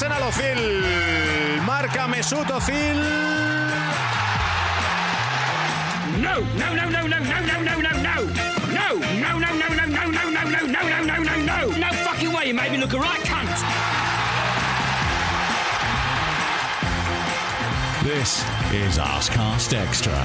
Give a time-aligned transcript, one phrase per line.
[0.00, 1.66] Arsenal Ozil.
[1.66, 2.98] Marca Mesut Ozil.
[6.22, 8.16] No, no, no, no, no, no, no, no, no, no.
[8.78, 11.76] No, no, no, no, no, no, no, no, no, no, no, no, no, no.
[11.76, 13.50] No fucking way, you made me look a right cunt.
[18.04, 18.38] This
[18.72, 20.16] is Arsecast Extra.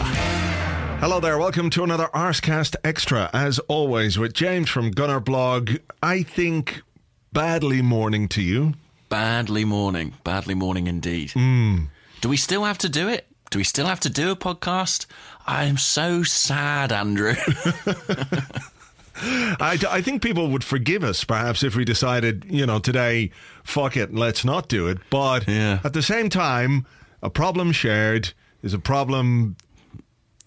[1.00, 5.72] Hello there, welcome to another Arsecast Extra, as always, with James from Gunner Blog.
[6.04, 6.84] I think
[7.32, 8.76] badly morning to you.
[9.14, 10.16] Badly morning.
[10.24, 11.34] Badly morning indeed.
[11.34, 11.84] Hmm.
[12.22, 13.28] Do we still have to do it?
[13.52, 15.06] Do we still have to do a podcast?
[15.46, 17.36] I am so sad, Andrew.
[19.16, 23.30] I, I think people would forgive us, perhaps, if we decided, you know, today,
[23.64, 24.98] fuck it, let's not do it.
[25.12, 25.78] But Yeah.
[25.84, 26.88] at the same time,
[27.22, 29.58] a problem shared is a problem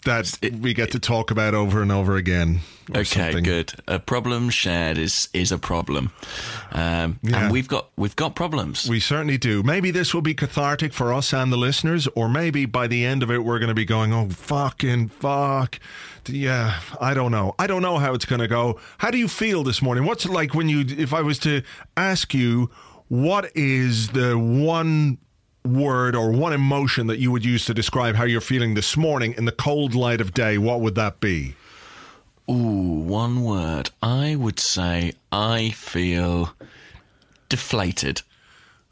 [0.05, 2.59] that we get to talk about over and over again.
[2.91, 3.43] okay, something.
[3.43, 3.73] good.
[3.87, 6.11] A problem shared is is a problem,
[6.71, 7.43] um, Yeah.
[7.43, 8.87] and we've got we've got problems.
[8.87, 9.63] We certainly do.
[9.63, 13.23] Maybe this will be cathartic for us and the listeners, or maybe by the end
[13.23, 15.79] of it, we're going to be going, oh, fucking fuck.
[16.29, 17.55] Yeah, I don't know.
[17.59, 18.79] I don't know how it's going to go.
[18.99, 20.03] How do you feel this morning?
[20.05, 21.61] What's it like when you, if I was to
[21.95, 22.69] ask you,
[23.07, 25.17] what is the one
[25.67, 29.33] word or one emotion that you would use to describe how you're feeling this morning
[29.37, 30.57] in the cold light of day?
[30.57, 31.55] What would that be?
[32.49, 33.89] Ooh, one word.
[34.01, 36.53] I would say I feel
[37.49, 38.21] deflated.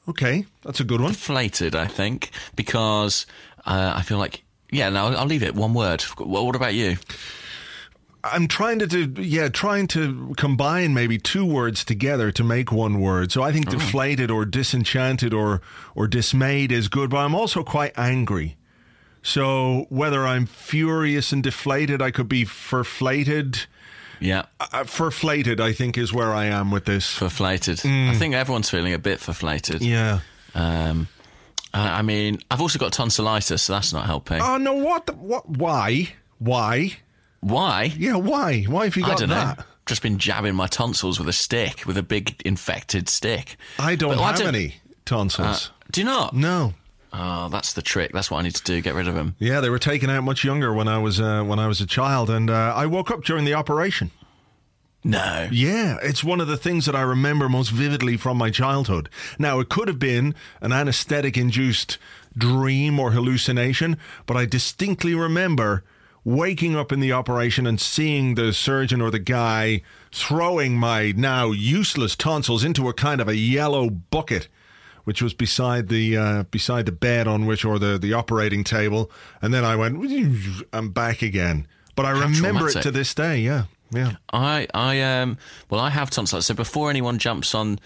[0.08, 1.12] Okay, that's a good one.
[1.12, 3.26] Deflated, I think, because
[3.66, 4.90] uh, I feel like yeah.
[4.90, 5.56] No, I'll leave it.
[5.56, 6.02] One word.
[6.04, 6.98] What, what about you?
[8.32, 13.00] I'm trying to do, yeah, trying to combine maybe two words together to make one
[13.00, 13.32] word.
[13.32, 15.62] So I think deflated or disenchanted or
[15.94, 18.58] or dismayed is good, but I'm also quite angry.
[19.22, 23.66] So whether I'm furious and deflated, I could be furflated.
[24.20, 24.46] Yeah.
[24.60, 27.18] Uh, furflated, I think, is where I am with this.
[27.18, 27.86] Verflated.
[28.10, 29.82] I think everyone's feeling a bit verflated.
[29.82, 30.20] Yeah.
[30.54, 31.08] Um,
[31.74, 34.42] I I mean, I've also got tonsillitis, so that's not helping.
[34.42, 34.74] Oh no!
[34.74, 35.06] What?
[35.06, 35.50] The, what?
[35.50, 36.14] Why?
[36.40, 36.98] Why?
[37.46, 37.94] Why?
[37.98, 38.16] Yeah.
[38.16, 38.64] Why?
[38.64, 39.58] Why have you I got don't that?
[39.60, 39.64] know.
[39.86, 43.56] Just been jabbing my tonsils with a stick, with a big infected stick.
[43.78, 44.76] I don't But I have don't- any
[45.06, 45.70] tonsils.
[45.92, 46.34] Do you not?
[46.34, 46.74] no.
[47.14, 48.12] Oh, that's the trick.
[48.12, 48.82] That's what I need to do.
[48.82, 49.36] Get rid of them.
[49.40, 51.86] Yeah, they were taken out much younger when I was uh, when I was a
[51.86, 54.12] child, and uh, I woke up during the operation.
[55.04, 55.48] No.
[55.52, 59.08] Yeah, it's one of the things that I remember most vividly from my childhood.
[59.38, 62.00] Now, it could have been an anesthetic induced
[62.36, 65.84] dream or hallucination, but I distinctly remember
[66.26, 69.82] waking up in the operation and seeing the surgeon or the guy
[70.12, 74.50] throwing my now useless tonsils into a kind of a yellow bucket
[75.04, 79.12] which was beside the uh, beside the bed on which or the the operating table.
[79.40, 80.04] And then I went
[80.74, 81.68] I'm back again.
[81.96, 85.38] But I remember it to this day yeah yeah I, I, um,
[85.70, 86.48] well, I have tonsillitis.
[86.48, 87.80] So before anyone jumps on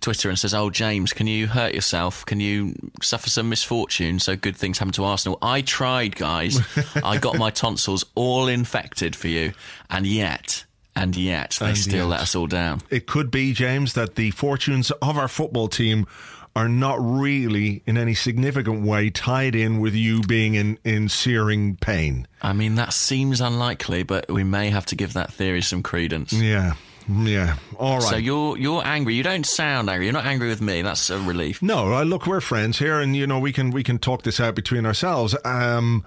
[0.00, 2.24] Twitter and says, "Oh, James, can you hurt yourself?
[2.24, 6.58] Can you suffer some misfortune so good things happen to Arsenal?" I tried, guys.
[7.04, 9.52] I got my tonsils all infected for you,
[9.90, 10.64] and yet,
[10.96, 12.08] and yet, they And still yet.
[12.08, 12.80] let us all down.
[12.90, 16.06] it could be, James, that the fortunes of our football team
[16.54, 21.76] are not really in any significant way tied in with you being in, in searing
[21.76, 22.26] pain.
[22.42, 26.32] I mean, that seems unlikely, but we may have to give that theory some credence.
[26.32, 26.74] Yeah.
[27.08, 27.56] Yeah.
[27.78, 28.02] All right.
[28.02, 29.14] So you're you're angry.
[29.14, 30.06] You don't sound angry.
[30.06, 30.82] You're not angry with me.
[30.82, 31.60] That's a relief.
[31.60, 34.38] no, uh, look, we're friends here, and you know we can we can talk this
[34.38, 35.34] out between ourselves.
[35.44, 36.04] Um,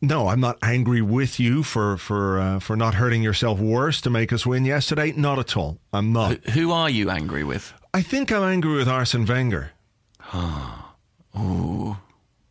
[0.00, 4.10] no, I'm not angry with you for for uh, for not hurting yourself worse to
[4.10, 5.12] make us win yesterday.
[5.12, 5.78] Not at all.
[5.92, 6.38] I'm not.
[6.50, 7.72] Who are you angry with?
[7.94, 9.72] I think I'm angry with Arsene Wenger.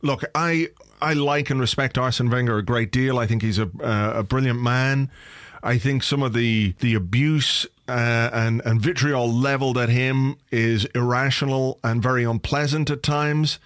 [0.03, 0.69] Look, I
[1.01, 3.17] I like and respect Arsene Wenger a great deal.
[3.17, 5.09] I think he's a uh, a brilliant man.
[5.63, 10.85] I think some of the the abuse uh, and and vitriol leveled at him is
[10.95, 13.59] irrational and very unpleasant at times.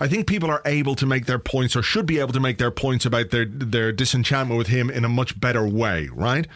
[0.00, 2.58] I think people are able to make their points or should be able to make
[2.58, 6.48] their points about their their disenchantment with him in a much better way, right?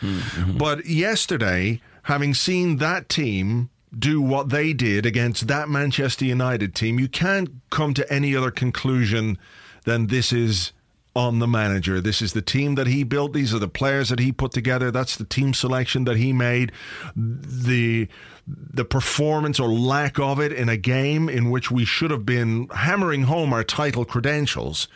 [0.59, 6.99] But yesterday, having seen that team do what they did against that Manchester United team,
[6.99, 9.39] you can't come to any other conclusion
[9.85, 10.73] than this is
[11.15, 11.99] on the manager.
[12.01, 13.33] This is the team that he built.
[13.33, 14.91] These are the players that he put together.
[14.91, 16.73] That's the team selection that he made.
[17.17, 18.09] The
[18.47, 22.69] the performance or lack of it in a game in which we should have been
[22.69, 24.87] hammering home our title credentials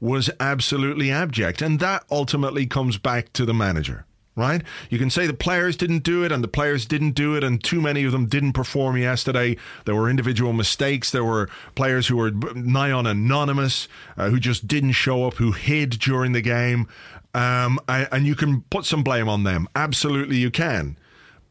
[0.00, 1.60] was absolutely abject.
[1.60, 4.06] And that ultimately comes back to the manager.
[4.36, 4.62] Right?
[4.90, 7.62] You can say the players didn't do it and the players didn't do it, and
[7.62, 9.56] too many of them didn't perform yesterday.
[9.84, 11.12] There were individual mistakes.
[11.12, 13.86] There were players who were nigh on anonymous,
[14.16, 16.88] uh, who just didn't show up, who hid during the game.
[17.32, 19.68] Um, and, and you can put some blame on them.
[19.76, 20.96] Absolutely, you can.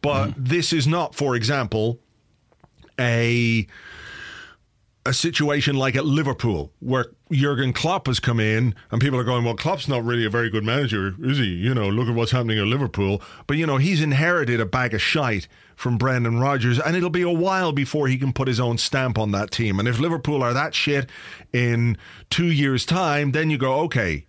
[0.01, 1.99] But this is not, for example,
[2.99, 3.65] a
[5.05, 9.43] a situation like at Liverpool where Jurgen Klopp has come in and people are going,
[9.43, 11.45] well, Klopp's not really a very good manager, is he?
[11.45, 13.21] You know, look at what's happening at Liverpool.
[13.47, 17.21] But, you know, he's inherited a bag of shite from Brendan Rodgers and it'll be
[17.21, 19.79] a while before he can put his own stamp on that team.
[19.79, 21.09] And if Liverpool are that shit
[21.51, 21.97] in
[22.29, 24.25] two years' time, then you go, okay,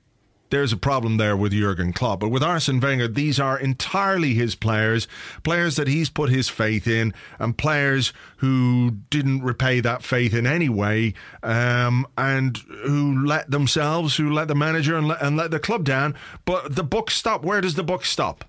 [0.51, 2.21] there's a problem there with Jurgen Klopp.
[2.21, 5.09] But with Arsene Wenger, these are entirely his players,
[5.43, 10.47] players that he's put his faith in, and players who didn't repay that faith in
[10.47, 15.51] any way, um, and who let themselves, who let the manager and let, and let
[15.51, 16.15] the club down.
[16.45, 17.45] But the book stop.
[17.45, 18.45] Where does the book stop?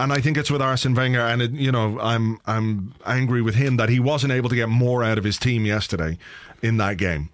[0.00, 3.54] And I think it's with Arsene Wenger, and it, you know, I'm I'm angry with
[3.54, 6.18] him that he wasn't able to get more out of his team yesterday
[6.60, 7.30] in that game.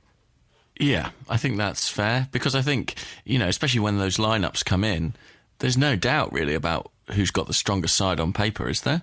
[0.79, 2.95] Yeah, I think that's fair because I think,
[3.25, 5.15] you know, especially when those lineups come in,
[5.59, 9.03] there's no doubt really about who's got the strongest side on paper, is there?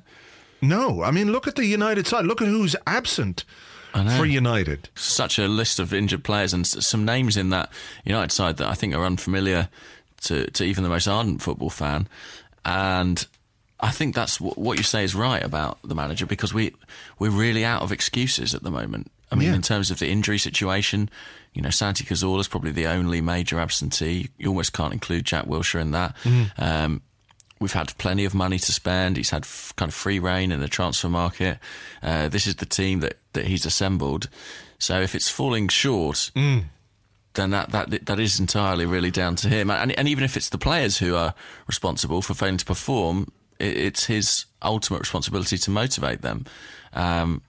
[0.62, 2.26] No, I mean, look at the United side.
[2.26, 3.44] Look at who's absent
[3.94, 4.90] for United.
[4.96, 7.72] Such a list of injured players and some names in that
[8.04, 9.70] United side that I think are unfamiliar
[10.24, 12.08] to, to even the most ardent football fan.
[12.66, 13.26] And
[13.80, 16.74] I think that's what you say is right about the manager because we
[17.20, 19.12] we're really out of excuses at the moment.
[19.32, 19.56] I mean, yeah.
[19.56, 21.10] in terms of the injury situation,
[21.56, 24.30] you know, Santi Cazorla is probably the only major absentee.
[24.38, 26.16] You almost can't include Jack Wilshere in that.
[26.24, 26.52] Mm.
[26.62, 27.02] Um,
[27.62, 29.16] we've had plenty of money to spend.
[29.16, 31.58] He's had f- kind of free reign in the transfer market.
[32.04, 34.28] Uh, this is the team that, that he's assembled.
[34.80, 36.66] So if it's falling short, mm.
[37.36, 39.70] then that, that that is entirely really down to him.
[39.72, 41.34] And, and even if it's the players who are
[41.68, 46.46] responsible for failing to perform, it, it's his ultimate responsibility to motivate them.
[46.92, 47.42] Um,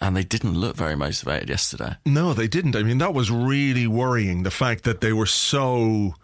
[0.00, 1.96] and they didn't look very motivated yesterday.
[2.04, 2.76] No, they didn't.
[2.76, 4.42] I mean, that was really worrying.
[4.42, 6.14] The fact that they were so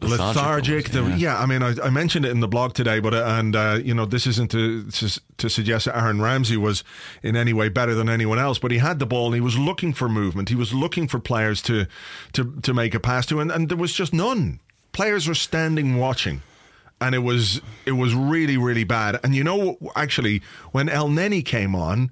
[0.00, 0.90] lethargic.
[0.90, 1.16] The, yeah.
[1.16, 1.38] yeah.
[1.38, 3.94] I mean, I, I, mentioned it in the blog today, but uh, and uh, you
[3.94, 6.84] know, this isn't to, to, to suggest that Aaron Ramsey was
[7.22, 9.58] in any way better than anyone else, but he had the ball and he was
[9.58, 10.48] looking for movement.
[10.48, 11.86] He was looking for players to
[12.32, 14.60] to to make a pass to, and, and there was just none.
[14.92, 16.42] Players were standing watching.
[17.00, 19.18] And it was it was really really bad.
[19.24, 22.10] And you know, actually, when Elneny came on,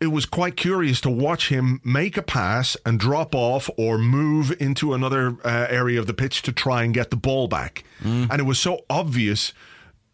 [0.00, 4.54] it was quite curious to watch him make a pass and drop off or move
[4.60, 7.84] into another uh, area of the pitch to try and get the ball back.
[8.02, 8.28] Mm.
[8.30, 9.52] And it was so obvious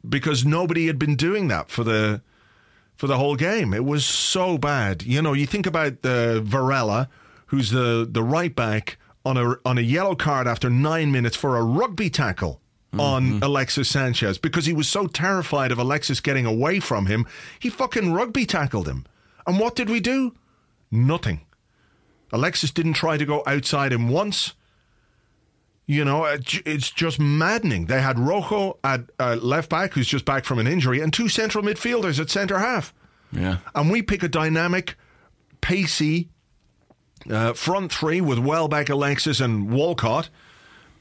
[0.08, 2.22] because nobody had been doing that for the
[2.96, 3.74] for the whole game.
[3.74, 5.02] It was so bad.
[5.02, 7.08] You know, you think about the uh, Varela,
[7.46, 11.56] who's the the right back on a on a yellow card after 9 minutes for
[11.56, 12.60] a rugby tackle.
[12.92, 13.00] Mm-hmm.
[13.00, 17.26] on Alexis Sanchez because he was so terrified of Alexis getting away from him,
[17.58, 19.04] he fucking rugby tackled him.
[19.46, 20.34] And what did we do?
[20.90, 21.42] Nothing.
[22.32, 24.54] Alexis didn't try to go outside him once.
[25.86, 27.86] You know, it's just maddening.
[27.86, 31.28] They had Rojo at uh, left back, who's just back from an injury, and two
[31.28, 32.94] central midfielders at centre half.
[33.30, 33.58] Yeah.
[33.74, 34.96] And we pick a dynamic,
[35.60, 36.30] pacey
[37.30, 40.30] uh, front three with Welbeck, Alexis, and Walcott.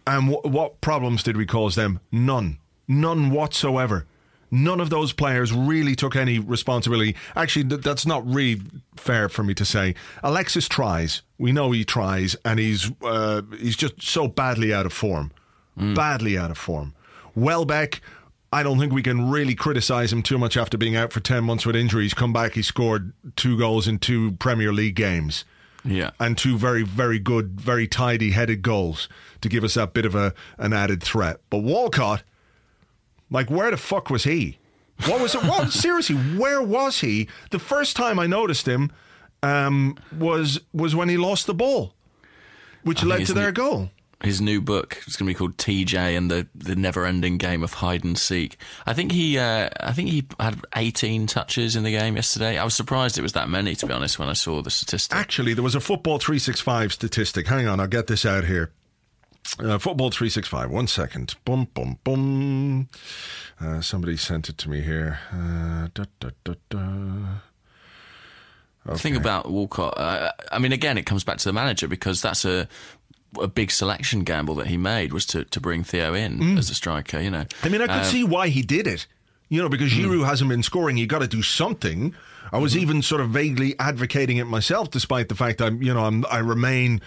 [0.05, 2.01] And w- what problems did we cause them?
[2.11, 2.57] None.
[2.87, 4.05] None whatsoever
[4.53, 7.15] none of those players really took any responsibility.
[7.35, 8.61] Actually, th- that's not really
[8.95, 9.95] fair for me to say.
[10.23, 11.23] Alexis tries.
[11.39, 15.31] We know he tries, and he's uh, he's just so badly out of form.
[15.77, 15.95] Mm.
[15.95, 16.93] Badly out of form.
[17.35, 18.01] Welbeck.
[18.51, 21.43] I don't think we can really criticise him too much after being out for 10
[21.43, 22.13] months with injuries.
[22.13, 25.43] Come back, he scored two goals in two Premier League games.
[25.83, 26.11] Yeah.
[26.19, 29.09] And two very, very good, very tidy headed goals
[29.41, 31.39] to give us that bit of a an added threat.
[31.49, 32.21] But Walcott,
[33.33, 34.59] like, where the fuck was he?
[35.07, 35.43] What was it?
[35.43, 36.15] What seriously?
[36.15, 37.27] Where was he?
[37.49, 38.91] The first time I noticed him
[39.41, 41.95] um, was was when he lost the ball,
[42.83, 43.89] which led to their new, goal.
[44.23, 47.63] His new book is going to be called TJ and the the never ending game
[47.63, 48.57] of hide and seek.
[48.85, 52.57] I think he uh, I think he had 18 touches in the game yesterday.
[52.57, 55.17] I was surprised it was that many to be honest when I saw the statistic.
[55.17, 57.47] Actually, there was a football 365 statistic.
[57.47, 58.71] Hang on, I'll get this out here.
[59.59, 60.71] Uh, Football 365.
[60.71, 61.35] One second.
[61.45, 62.89] Boom, boom, boom.
[63.59, 65.19] Uh, somebody sent it to me here.
[65.31, 67.29] Uh, da, da, da, okay.
[68.85, 72.21] The thing about Walcott, uh, I mean, again, it comes back to the manager because
[72.21, 72.67] that's a
[73.39, 76.57] a big selection gamble that he made was to, to bring Theo in mm.
[76.57, 77.19] as a striker.
[77.19, 79.07] You know, I mean, I could um, see why he did it.
[79.49, 80.25] You know, because Giroud mm.
[80.25, 82.15] hasn't been scoring, you got to do something.
[82.51, 82.81] I was mm-hmm.
[82.81, 86.39] even sort of vaguely advocating it myself, despite the fact I'm, you know, I'm, I
[86.39, 87.01] remain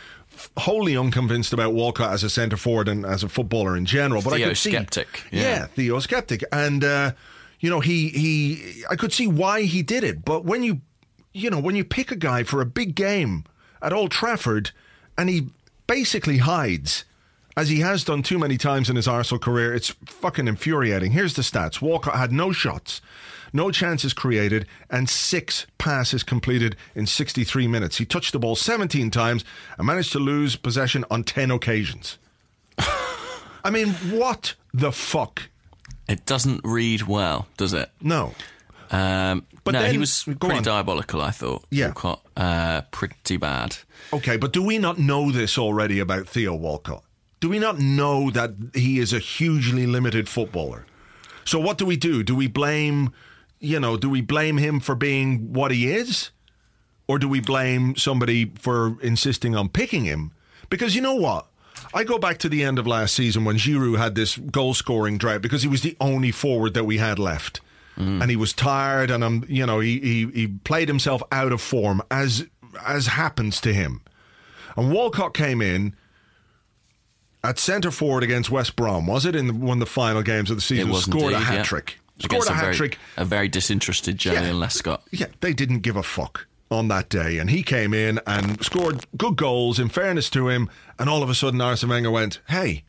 [0.57, 4.23] wholly unconvinced about Walcott as a centre forward and as a footballer in general.
[4.23, 5.25] But Theo I could see, skeptic.
[5.31, 7.13] Yeah, yeah Theo skeptic, and uh,
[7.61, 10.25] you know he he I could see why he did it.
[10.25, 10.81] But when you
[11.33, 13.45] you know when you pick a guy for a big game
[13.83, 14.71] at Old Trafford
[15.19, 15.49] and he
[15.87, 17.05] basically hides
[17.57, 19.75] as he has done too many times in his Arsenal career.
[19.75, 21.13] It's fucking infuriating.
[21.13, 23.01] Here's the stats Walcott had no shots,
[23.53, 27.99] no chances created, and six passes completed in 63 minutes.
[27.99, 29.45] He touched the ball 17 times
[29.79, 32.19] and managed to lose possession on 10 occasions.
[32.79, 33.89] I mean,
[34.19, 35.43] what the fuck?
[36.09, 37.91] It doesn't read well, does it?
[38.01, 38.35] No.
[38.91, 40.63] Um, But no, then- he was pretty on.
[40.63, 41.21] diabolical.
[41.21, 41.65] I thought.
[41.71, 41.87] Yeah.
[41.87, 43.79] Walcott, uh, pretty bad.
[44.13, 47.03] Okay, but do we not know this already about Theo Walcott?
[47.41, 50.87] Do we not know that he is a hugely limited footballer?
[51.45, 52.23] So what do we do?
[52.23, 53.13] Do we blame,
[53.61, 56.31] you know, do we blame him for being what he is?
[57.09, 60.33] Or do we blame somebody for insisting on picking him?
[60.69, 61.47] Because you know what?
[61.95, 65.19] I go back to the end of last season when Giroud had this goal scoring
[65.19, 67.61] drought because he was the only forward that we had left.
[68.21, 71.63] And he was tired and um, you know, he, he he played himself out of
[71.63, 72.45] form as
[72.85, 74.03] as happens to him.
[74.77, 75.95] And Walcott came in
[77.43, 79.35] at centre forward against West Brom, was it?
[79.35, 81.63] In one of the final games of the season, scored a indeed, hat yeah.
[81.63, 81.99] trick.
[82.19, 82.99] Scored a hat trick.
[83.17, 85.01] A very disinterested Joleon Lescott.
[85.11, 89.05] Yeah, they didn't give a fuck on that day, and he came in and scored
[89.17, 89.79] good goals.
[89.79, 90.69] In fairness to him,
[90.99, 92.85] and all of a sudden, Arsene Wenger went, "Hey,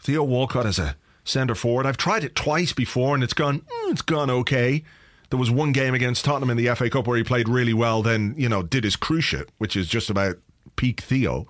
[0.00, 1.84] Theo Walcott as a centre forward.
[1.84, 3.60] I've tried it twice before, and it's gone.
[3.60, 4.84] mm, it's gone okay."
[5.30, 8.02] There was one game against Tottenham in the FA Cup where he played really well.
[8.02, 10.36] Then you know did his cruciate, which is just about
[10.76, 11.46] peak Theo.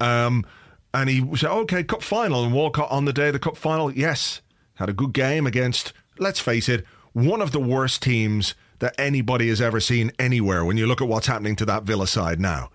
[0.00, 0.44] Um,
[0.92, 3.92] and he said, "Okay, cup final." And Walcott on the day of the cup final,
[3.92, 4.40] yes,
[4.74, 5.92] had a good game against.
[6.18, 10.64] Let's face it, one of the worst teams that anybody has ever seen anywhere.
[10.64, 12.70] When you look at what's happening to that Villa side now.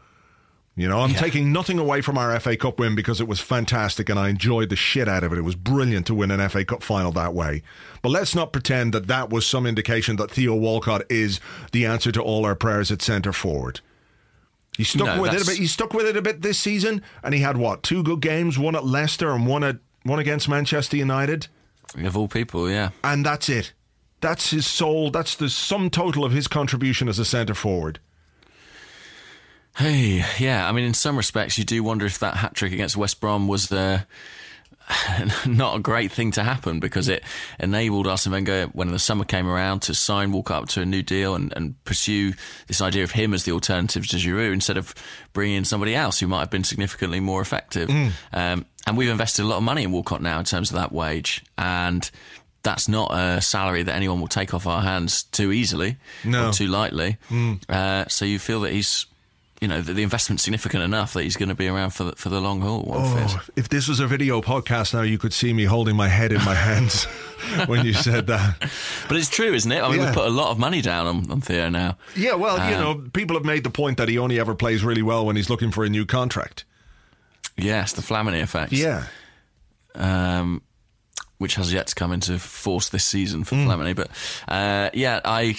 [0.76, 4.08] You know, I'm taking nothing away from our FA Cup win because it was fantastic
[4.08, 5.38] and I enjoyed the shit out of it.
[5.38, 7.64] It was brilliant to win an FA Cup final that way.
[8.02, 11.42] But let's not pretend that that was some indication that Theo Walcott is
[11.74, 13.82] the answer to all our prayers at centre forward.
[14.78, 15.58] He stuck No, with it a bit.
[15.58, 18.58] He stuck with it a bit this season, and he had what two good games,
[18.58, 21.48] one at Leicester and one at one against Manchester United,
[21.96, 22.90] Of all people, yeah.
[23.04, 23.74] and that's it.
[24.22, 25.12] That's his soul.
[25.12, 28.00] That's the sum total of his contribution as a centre forward.
[29.78, 30.68] Hey, yeah.
[30.68, 33.48] I mean, in some respects, you do wonder if that hat trick against West Brom
[33.48, 34.02] was uh,
[35.46, 37.24] not a great thing to happen because it
[37.60, 41.04] enabled Arsene Wenger, when the summer came around, to sign Walcott up to a new
[41.04, 42.34] deal and, and pursue
[42.68, 44.94] this idea of him as the alternative to Giroud instead of
[45.34, 47.90] bringing in somebody else who might have been significantly more effective.
[48.34, 50.92] Um, and we've invested a lot of money in Walcott now in terms of that
[50.92, 51.44] wage.
[51.58, 52.10] And
[52.64, 56.50] that's not a salary that anyone will take off our hands too easily No.
[56.50, 57.18] or too lightly.
[57.70, 59.06] Uh, so you feel that he's,
[59.60, 62.12] you know, that the investment's significant enough that he's going to be around for the,
[62.14, 62.92] for the long haul.
[62.96, 66.32] Oh, if this was a video podcast now, you could see me holding my head
[66.32, 67.04] in my hands
[67.68, 68.56] when you said that.
[69.08, 69.82] But it's true, isn't it?
[69.84, 70.06] I mean, Yeah.
[70.06, 71.98] we've put a lot of money down on, on Theo now.
[72.16, 75.02] Yeah, well, you know, people have made the point that he only ever plays really
[75.04, 76.64] well when he's looking for a new contract.
[77.58, 78.72] Yes, the Flamini effect.
[78.72, 79.04] Yeah.
[79.96, 80.62] um,
[81.40, 83.96] which has yet to come into force this season for Flamini.
[83.96, 84.10] But
[84.48, 85.56] uh, yeah, I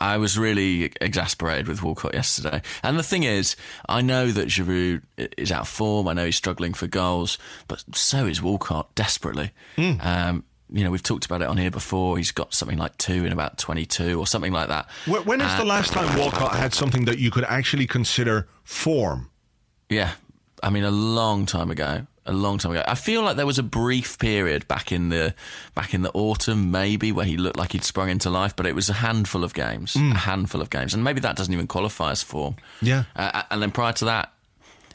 [0.00, 2.62] I was really exasperated with Walcott yesterday.
[2.82, 3.54] And the thing is,
[3.88, 5.02] I know that Giroud
[5.36, 6.08] is out of form.
[6.08, 9.50] I know he's struggling for goals, but so is Walcott desperately.
[9.76, 9.92] Hmm.
[10.00, 12.18] Um, you know, we've talked about it on here before.
[12.18, 14.86] He's got something like two in about 22 or something like that.
[15.06, 19.30] Wh- When is the last time Walcott had something that you could actually consider form?
[19.88, 20.12] Yeah,
[20.62, 22.06] I mean, a long time ago.
[22.28, 22.84] A long time ago.
[22.86, 25.34] I feel like there was a brief period back in the
[25.74, 28.74] back in the autumn, maybe, where he looked like he'd sprung into life, but it
[28.74, 32.10] was a handful of games, a handful of games, and maybe that doesn't even qualify
[32.10, 32.56] as form.
[32.82, 33.04] Yeah.
[33.16, 34.32] Uh, and then prior to that,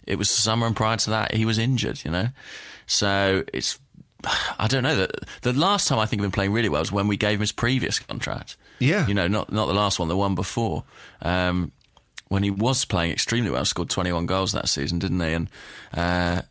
[0.05, 2.05] it was summer, and prior to that, he was injured.
[2.05, 2.27] You know,
[2.85, 3.79] so it's
[4.59, 5.11] I don't know that
[5.41, 7.41] the last time I think of him playing really well was when we gave him
[7.41, 8.57] his previous contract.
[8.79, 9.07] Yeah.
[9.07, 10.83] you know, not not the last one, the one before.
[11.21, 11.71] Um,
[12.29, 15.33] when he was playing extremely well, scored 21 goals that season, didn't he?
[15.33, 15.49] And
[15.93, 16.41] uh,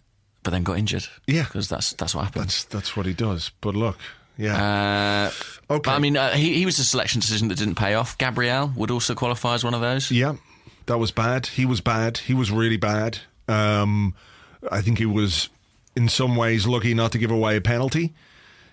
[0.43, 1.05] but then got injured.
[1.27, 1.45] Yeah.
[1.45, 2.45] because that's that's what happened.
[2.45, 3.51] That's that's what he does.
[3.61, 3.99] But look,
[4.37, 5.31] yeah.
[5.31, 5.31] Uh,
[5.71, 5.81] Okay.
[5.85, 8.19] But I mean, uh, he he was a selection decision that didn't pay off.
[8.19, 10.11] Gabriel would also qualify as one of those.
[10.11, 10.35] Yeah,
[10.87, 11.47] that was bad.
[11.47, 12.19] He was bad.
[12.19, 13.19] He was really bad.
[13.49, 14.15] Um,
[14.71, 15.49] I think he was,
[15.97, 18.13] in some ways, lucky not to give away a penalty.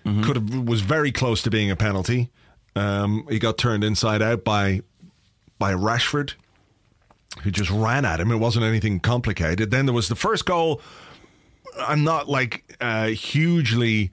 [0.04, 2.30] Could have was very close to being a penalty.
[2.76, 4.82] Um, he got turned inside out by
[5.58, 6.34] by Rashford,
[7.42, 8.30] who just ran at him.
[8.30, 9.70] It wasn't anything complicated.
[9.70, 10.80] Then there was the first goal.
[11.78, 14.10] I'm not like uh, hugely.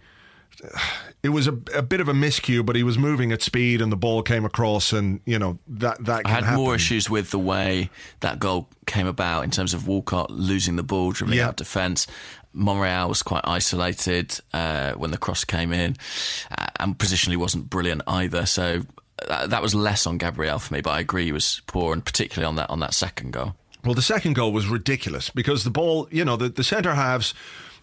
[1.24, 3.92] It was a, a bit of a miscue, but he was moving at speed, and
[3.92, 7.40] the ball came across, and you know that that I had more issues with the
[7.40, 7.90] way
[8.22, 11.48] that goal came about in terms of Walcott losing the ball, dribbling Yeah.
[11.50, 12.08] out defence.
[12.54, 15.96] Monreal was quite isolated uh, when the cross came in,
[16.58, 18.46] uh, and positionally wasn't brilliant either.
[18.48, 18.82] So
[19.28, 22.04] uh, that was less on Gabriel for me, but I agree he was poor, and
[22.04, 23.56] particularly on that on that second goal.
[23.86, 27.34] Well, the second goal was ridiculous because the ball, you know, the, the centre halves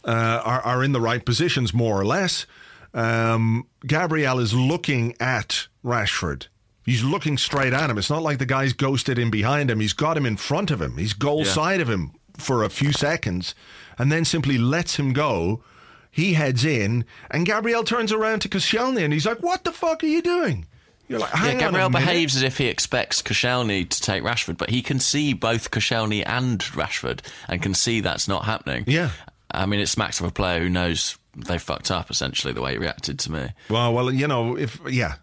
[0.05, 2.47] uh, are, are in the right positions, more or less.
[2.93, 6.49] Um, Gabriel is looking at Rashford.
[6.85, 7.97] He's looking straight at him.
[7.97, 9.81] It's not like the guy's ghosted in behind him.
[9.81, 10.99] He's got him in front of him.
[10.99, 11.53] He's goal Yeah.
[11.53, 13.55] side of him for a few seconds
[13.99, 15.63] and then simply lets him go.
[16.11, 20.05] He heads in, and Gabriel turns around to Koscielny and he's like, What the fuck
[20.05, 20.67] are you doing?
[21.09, 24.71] You're like, Yeah, Gabriel minute." behaves as if he expects Koscielny to take Rashford, but
[24.71, 28.85] he can see both Koscielny and Rashford and can see that's not happening.
[28.87, 29.11] Yeah.
[29.51, 32.73] I mean, it smacks of a player who knows they fucked up, essentially, the way
[32.73, 33.49] he reacted to me.
[33.69, 35.15] Well, well, you know, if yeah,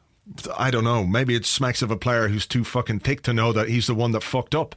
[0.57, 1.03] I don't know.
[1.05, 3.95] Maybe it smacks of a player who's too fucking thick to know that he's the
[3.95, 4.75] one that fucked up.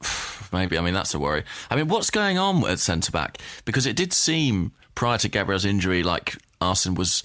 [0.52, 0.78] Maybe.
[0.78, 1.44] I mean, that's a worry.
[1.70, 3.38] I mean, what's going on at centre back?
[3.64, 7.22] Because it did seem prior to Gabriel's injury like Arsene was,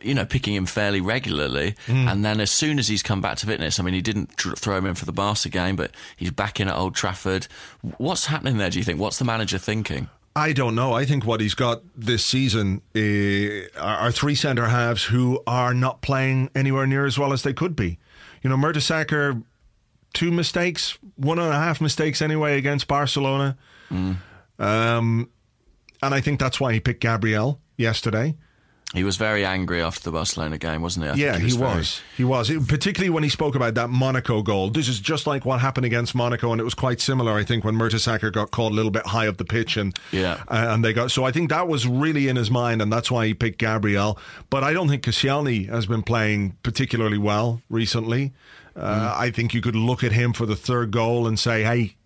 [0.00, 1.74] you know, picking him fairly regularly.
[1.88, 4.54] And then as soon as he's come back to fitness, I mean, he didn't tr-
[4.54, 7.46] throw him in for the Barca game, but he's back in at Old Trafford.
[7.98, 8.98] What's happening there, do you think?
[8.98, 10.08] What's the manager thinking?
[10.34, 10.94] I don't know.
[10.94, 16.00] I think what he's got this season uh, are three centre halves who are not
[16.00, 17.98] playing anywhere near as well as they could be.
[18.42, 19.42] You know, Mertesacker,
[20.14, 23.58] two mistakes, one and a half mistakes anyway against Barcelona.
[23.90, 25.28] Um,
[26.02, 28.34] and I think that's why he picked Gabriel yesterday.
[28.94, 31.10] He was very angry after the Barcelona game, wasn't he?
[31.10, 32.00] I think Yeah, he very- was.
[32.16, 32.50] He was.
[32.50, 34.68] It- particularly when he spoke about that Monaco goal.
[34.68, 37.64] This is just like what happened against Monaco, and it was quite similar, I think,
[37.64, 40.34] when Mertesacker got caught a little bit high up the pitch, and Yeah.
[40.48, 41.10] uh, and they got.
[41.10, 44.18] So I think that was really in his mind, and that's why he picked Gabriel.
[44.50, 48.32] But I don't think Koscielny has been playing particularly well recently.
[48.76, 51.96] Uh, I think you could look at him for the third goal and say, hey,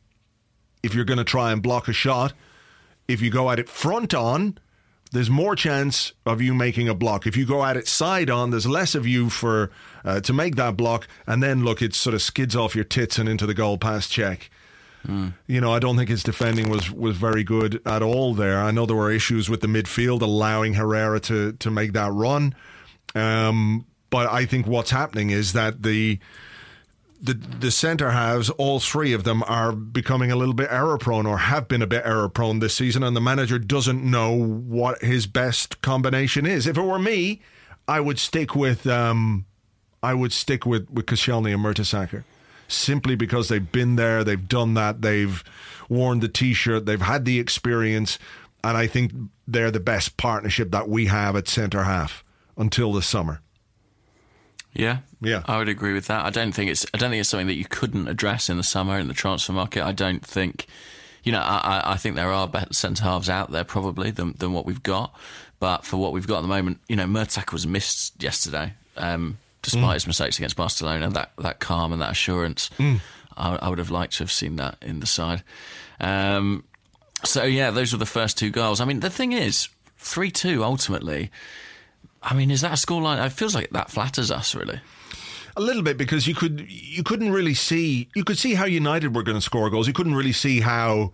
[0.85, 2.33] if you're going to try and block a shot,
[3.09, 4.59] if you go at it front on,
[5.13, 7.27] there's more chance of you making a block.
[7.27, 9.71] If you go at it side on, there's less of you for
[10.05, 11.09] uh, to make that block.
[11.27, 14.11] And then look, it sort of skids off your tits and into the goal past
[14.11, 14.49] Cech.
[15.47, 18.61] You know, I don't think his defending was was very good at all there.
[18.61, 22.55] I know there were issues with the midfield allowing Herrera to to make that run.
[23.15, 26.19] Um, but I think what's happening is that the
[27.21, 31.27] the the centre halves, all three of them, are becoming a little bit error prone
[31.27, 35.03] or have been a bit error prone this season, and the manager doesn't know what
[35.03, 36.67] his best combination is.
[36.67, 37.41] If it were me,
[37.89, 39.47] I would stick with um,
[40.03, 42.25] I would stick with with Koscielny and Mertesacker,
[42.69, 45.43] simply because they've been there, they've done that, they've
[45.89, 48.19] worn the t-shirt, they've had the experience,
[48.63, 49.13] and I think
[49.47, 52.25] they're the best partnership that we have at centre half
[52.57, 53.41] until the summer.
[54.73, 55.43] Yeah, Yeah.
[55.47, 56.25] I would agree with that.
[56.27, 56.85] I don't think it's.
[56.93, 59.53] I don't think it's something that you couldn't address in the summer in the transfer
[59.53, 59.83] market.
[59.85, 60.67] I don't think.
[61.25, 64.53] You know, I, I- think there are better centre halves out there probably than than
[64.53, 65.15] what we've got.
[65.59, 69.39] But for what we've got at the moment, you know, Murtak was missed yesterday, um,
[69.63, 71.09] despite his mistakes against Barcelona.
[71.11, 74.77] That that calm and that assurance, I, I would have liked to have seen that
[74.83, 75.43] in the side.
[75.99, 76.65] Um,
[77.25, 78.81] so yeah, those were the first two goals.
[78.81, 81.31] I mean, the thing is, three two ultimately.
[82.23, 83.25] I mean, is that a scoreline?
[83.25, 84.81] It feels like that flatters us, really.
[85.59, 89.15] A little bit because you could you couldn't really see you could see how United
[89.15, 89.87] were going to score goals.
[89.87, 91.13] You couldn't really see how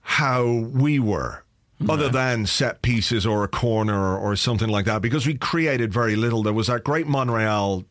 [0.00, 1.44] how we were,
[1.88, 5.92] other than set pieces or a corner or, or something like that, because we created
[5.92, 6.42] very little.
[6.42, 7.84] There was that great Monreal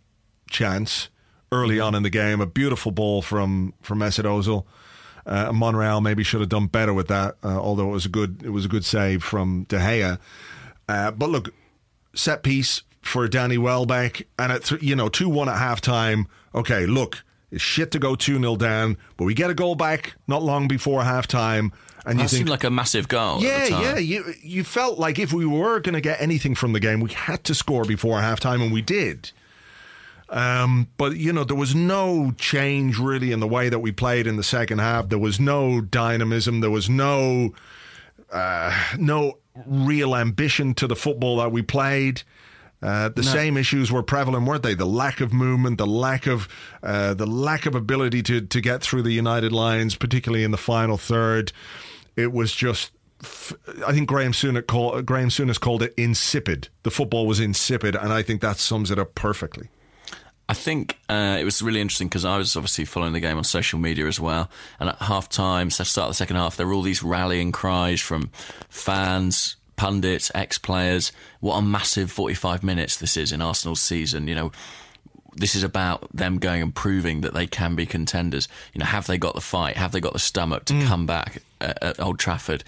[0.49, 1.09] chance
[1.51, 4.65] early on in the game, a beautiful ball from from Mesut Ozil.
[5.25, 8.43] Uh, Monreal maybe should have done better with that, uh, although it was a good
[8.43, 10.19] it was a good save from De Gea.
[10.89, 11.53] Uh, but look,
[12.13, 16.25] set piece for Danny Welbeck, and at th- you know two one at halftime.
[16.53, 20.15] Okay, look, it's shit to go two 0 down, but we get a goal back
[20.27, 21.71] not long before halftime,
[22.05, 23.41] and you That think, like a massive goal.
[23.41, 23.83] yeah, at the time.
[23.83, 26.99] yeah, you you felt like if we were going to get anything from the game,
[26.99, 29.31] we had to score before halftime, and we did.
[30.29, 34.25] Um, but you know, there was no change really in the way that we played
[34.25, 35.09] in the second half.
[35.09, 36.61] There was no dynamism.
[36.61, 37.53] There was no
[38.31, 39.37] uh, no
[39.67, 42.23] real ambition to the football that we played.
[42.81, 44.75] Uh, the same issues were prevalent, weren't they?
[44.75, 46.47] The lack of movement, the lack of
[46.83, 50.57] uh, the lack of ability to to get through the United lines, particularly in the
[50.57, 51.51] final third.
[52.15, 52.91] It was just.
[53.21, 53.53] f-
[53.87, 56.69] I think Graham Souness, call, Graham Souness called it insipid.
[56.83, 59.69] The football was insipid, and I think that sums it up perfectly.
[60.47, 63.43] I think uh, it was really interesting because I was obviously following the game on
[63.43, 64.47] social media as well.
[64.79, 67.51] And at half time, so start of the second half, there were all these rallying
[67.51, 68.29] cries from
[68.69, 71.11] fans, pundits, ex players.
[71.39, 74.27] What a massive 45 minutes this is in Arsenal's season.
[74.27, 74.51] You know,
[75.35, 78.47] this is about them going and proving that they can be contenders.
[78.73, 79.77] You know, have they got the fight?
[79.77, 80.87] Have they got the stomach to mm.
[80.87, 82.63] come back at, at Old Trafford?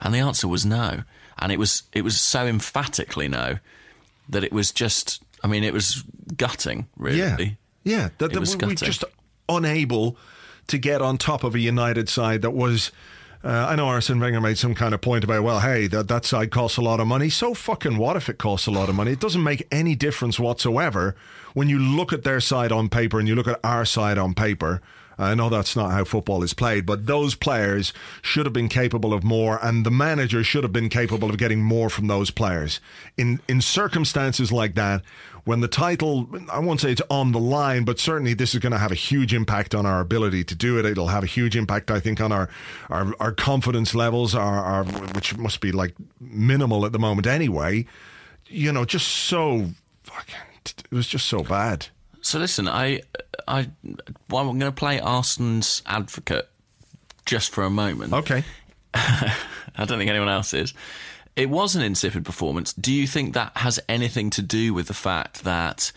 [0.00, 1.02] And the answer was no.
[1.38, 3.58] And it was it was so emphatically no
[4.28, 5.22] that it was just.
[5.44, 6.02] I mean, it was
[6.36, 7.18] gutting, really.
[7.18, 7.36] Yeah,
[7.84, 8.08] yeah.
[8.18, 8.76] That, It that was we gutting.
[8.76, 9.04] just
[9.48, 10.16] unable
[10.68, 12.90] to get on top of a United side that was
[13.46, 16.24] Uh, I know Arsene Wenger made some kind of point about, well, hey, that, that
[16.24, 17.28] side costs a lot of money.
[17.28, 19.12] So fucking what if it costs a lot of money?
[19.12, 21.14] It doesn't make any difference whatsoever
[21.54, 24.34] when you look at their side on paper and you look at our side on
[24.34, 24.82] paper.
[25.16, 29.14] I know that's not how football is played, but those players should have been capable
[29.14, 32.80] of more, and the manager should have been capable of getting more from those players.
[33.16, 35.00] In in circumstances like that,
[35.46, 38.72] when the title, I won't say it's on the line, but certainly this is going
[38.72, 40.84] to have a huge impact on our ability to do it.
[40.84, 42.50] It'll have a huge impact, I think, on our
[42.90, 47.86] our, our confidence levels, our, our which must be like minimal at the moment anyway.
[48.48, 49.70] You know, just so
[50.02, 50.34] fucking.
[50.64, 51.86] It was just so bad.
[52.22, 53.02] So listen, I,
[53.46, 53.70] I,
[54.28, 56.48] well, I'm going to play Arsenal's advocate
[57.24, 58.12] just for a moment.
[58.12, 58.42] Okay.
[58.94, 59.34] I
[59.76, 60.74] don't think anyone else is.
[61.36, 62.72] It was an insipid performance.
[62.72, 65.92] Do you think that has anything to do with the fact that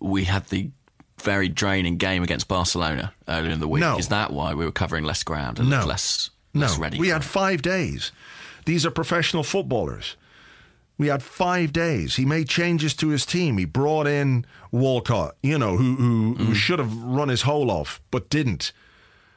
[0.00, 0.70] we had the
[1.22, 3.80] very draining game against Barcelona earlier in the week?
[3.80, 3.98] No.
[3.98, 5.84] Is that why we were covering less ground and No.
[5.84, 6.98] less, No, less ready?
[6.98, 7.24] we had it?
[7.24, 8.12] five days.
[8.66, 10.16] These are professional footballers.
[10.98, 12.16] We had five days.
[12.16, 13.58] He made changes to his team.
[13.58, 16.54] He brought in Walcott, you know, who who, who mm.
[16.54, 18.72] should have run his hole off, but didn't.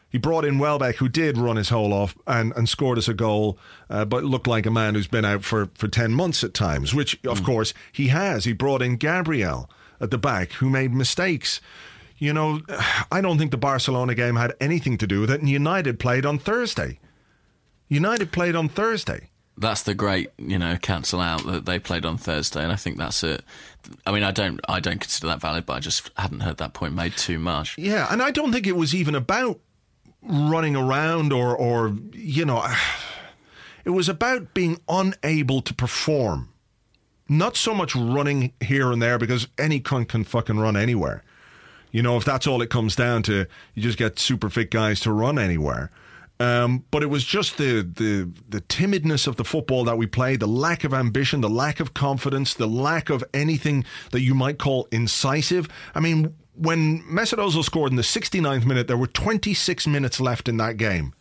[0.09, 3.13] He brought in Welbeck, who did run his hole off and, and scored us a
[3.13, 6.55] goal, uh, but looked like a man who's been out for, for 10 months at
[6.55, 8.45] times, which, of course, he has.
[8.45, 9.69] He brought in Gabriel
[10.01, 11.61] at the back, who made mistakes.
[12.17, 12.61] You know,
[13.11, 16.25] I don't think the Barcelona game had anything to do with it, and United played
[16.25, 16.99] on Thursday.
[17.87, 19.29] United played on Thursday.
[19.57, 22.97] That's the great, you know, cancel out that they played on Thursday, and I think
[22.97, 23.43] that's it.
[24.07, 26.73] I mean, I don't, I don't consider that valid, but I just hadn't heard that
[26.73, 27.77] point made too much.
[27.77, 29.59] Yeah, and I don't think it was even about
[30.21, 32.65] running around or, or you know,
[33.85, 36.49] it was about being unable to perform.
[37.27, 41.23] Not so much running here and there because any cunt can fucking run anywhere.
[41.91, 44.99] You know, if that's all it comes down to, you just get super fit guys
[45.01, 45.91] to run anywhere.
[46.39, 50.39] Um, but it was just the, the the timidness of the football that we played,
[50.39, 54.57] the lack of ambition, the lack of confidence, the lack of anything that you might
[54.57, 55.67] call incisive.
[55.93, 60.49] I mean, when Mesut Ozil scored in the 69th minute, there were 26 minutes left
[60.49, 61.13] in that game.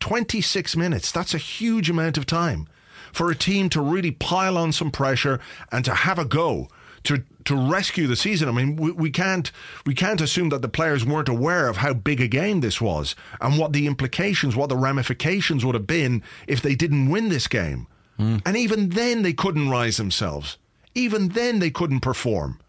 [0.00, 1.10] 26 minutes.
[1.10, 2.68] That's a huge amount of time
[3.12, 6.68] for a team to really pile on some pressure and to have a go
[7.04, 8.48] to to rescue the season.
[8.48, 9.50] I mean, we, we can't
[9.86, 13.16] we can't assume that the players weren't aware of how big a game this was
[13.40, 17.48] and what the implications, what the ramifications would have been if they didn't win this
[17.48, 17.86] game.
[18.18, 18.38] Hmm.
[18.44, 20.58] And even then, they couldn't rise themselves.
[20.94, 22.60] Even then, they couldn't perform.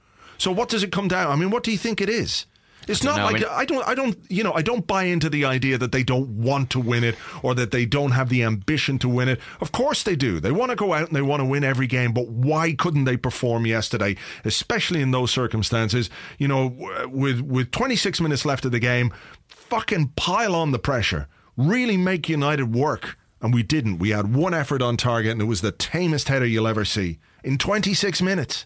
[0.44, 1.32] So, what does it come down?
[1.32, 2.48] I mean, what do you think it is?
[2.86, 3.22] It's not know.
[3.22, 5.78] I like mean- I don't, I don't, you know, I don't buy into the idea
[5.78, 9.08] that they don't want to win it or that they don't have the ambition to
[9.08, 9.40] win it.
[9.62, 10.42] Of course they do.
[10.42, 13.06] They want to go out and they want to win every game, but why couldn't
[13.06, 16.10] they perform yesterday, especially in those circumstances?
[16.38, 16.76] You know,
[17.08, 19.14] with with 26 minutes left of the game,
[19.48, 21.30] fucking pile on the pressure.
[21.56, 23.18] Really make United work.
[23.42, 24.00] And we didn't.
[24.00, 27.20] We had one effort on target and it was the tamest header you'll ever see
[27.46, 28.66] in 26 minutes.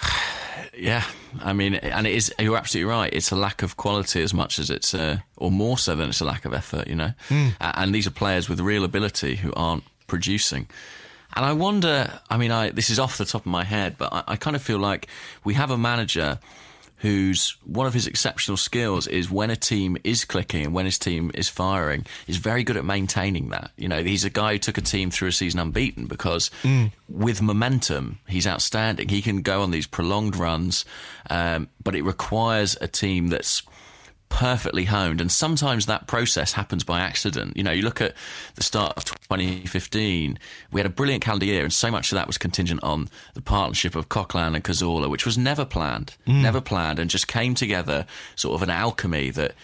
[0.76, 1.04] Yeah,
[1.40, 2.34] I mean, and it is.
[2.36, 3.12] You're absolutely right.
[3.12, 6.20] It's a lack of quality as much as it's, a, or more so than it's
[6.20, 6.88] a lack of effort.
[6.88, 7.50] You know, hmm.
[7.60, 10.66] A- and these are players with real ability who aren't producing.
[11.36, 12.18] And I wonder.
[12.28, 14.56] I mean, I this is off the top of my head, but I, I kind
[14.56, 15.06] of feel like
[15.44, 16.40] we have a manager
[17.04, 20.98] whose one of his exceptional skills is when a team is clicking and when his
[20.98, 23.70] team is firing, is very good at maintaining that.
[23.76, 26.50] You know, he's a guy who took a team through a season unbeaten because
[27.06, 29.10] with momentum, he's outstanding.
[29.10, 30.86] He can go on these prolonged runs,
[31.28, 33.62] um, but it requires a team that's
[34.28, 38.14] perfectly honed and sometimes that process happens by accident you know you look at
[38.56, 40.38] the start of 2015
[40.72, 43.40] we had a brilliant calendar year and so much of that was contingent on the
[43.40, 46.42] partnership of Coquelin and Cazorla which was never planned mm.
[46.42, 49.54] never planned and just came together sort of an alchemy that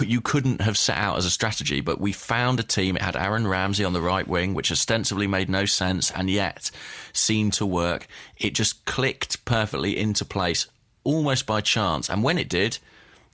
[0.00, 2.96] you couldn't have set out as a strategy, but we found a team.
[2.96, 6.70] It had Aaron Ramsey on the right wing, which ostensibly made no sense and yet
[7.12, 8.06] seemed to work.
[8.38, 10.66] It just clicked perfectly into place
[11.04, 12.08] almost by chance.
[12.08, 12.78] And when it did,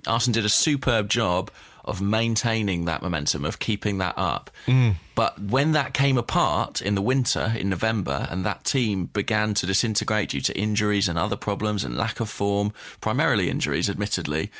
[0.09, 1.51] Arsenal did a superb job
[1.85, 4.51] of maintaining that momentum, of keeping that up.
[4.67, 4.97] Mm.
[5.15, 9.67] But when that came apart in the winter, in November, and that team began to
[9.67, 14.51] disintegrate due to injuries and other problems and lack of form, primarily injuries, admittedly,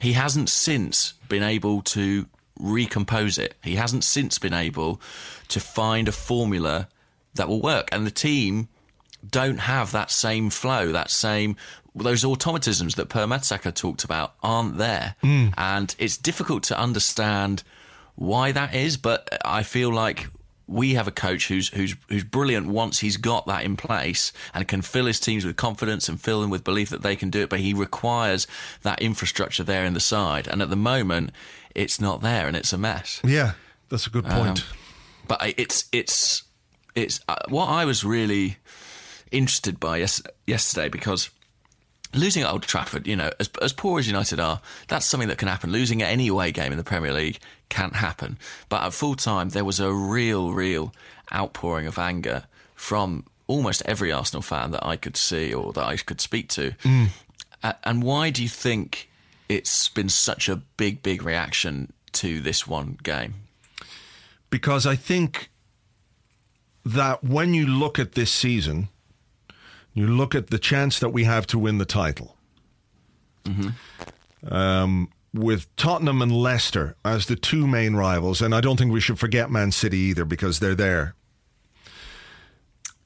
[0.00, 2.26] he hasn't since been able to
[2.58, 3.54] recompose it.
[3.62, 5.00] He hasn't since been able
[5.48, 6.88] to find a formula
[7.34, 7.88] that will work.
[7.92, 8.68] And the team
[9.30, 11.56] don't have that same flow, that same
[11.94, 15.14] those automatisms that Per Mertesacker talked about aren't there,
[15.56, 17.62] and it's difficult to understand
[18.16, 18.96] why that is.
[18.96, 20.26] But I feel like
[20.66, 24.66] we have a coach who's who's who's brilliant once he's got that in place and
[24.66, 27.42] can fill his teams with confidence and fill them with belief that they can do
[27.42, 27.48] it.
[27.48, 28.46] But he requires
[28.82, 31.30] that infrastructure there in the side, and at the moment,
[31.74, 33.20] it's not there, and it's a mess.
[33.22, 33.52] Yeah.
[33.88, 34.60] That's a good point.
[34.60, 34.78] Um,
[35.28, 36.42] but it's it's
[36.94, 38.56] it's uh, what I was really
[39.34, 41.30] interested by yes, yesterday because
[42.12, 45.38] losing at Old Trafford, you know, as as poor as United are, that's something that
[45.38, 45.70] can happen.
[45.70, 48.38] Losing at any away game in the Premier League can't happen.
[48.68, 50.92] But at full time, there was a real, real
[51.32, 52.44] outpouring of anger
[52.74, 56.72] from almost every Arsenal fan that I could see or that I could speak to.
[56.82, 57.08] Mm.
[57.62, 59.10] A- and why do you think
[59.48, 63.34] it's been such a big, big reaction to this one game?
[64.54, 65.50] because I think
[66.84, 68.88] that when you look at this season,
[69.94, 72.36] you look at the chance that we have to win the title.
[74.50, 79.00] Um, with Tottenham and Leicester as the two main rivals, and I don't think we
[79.00, 81.14] should forget Man City either because they're there.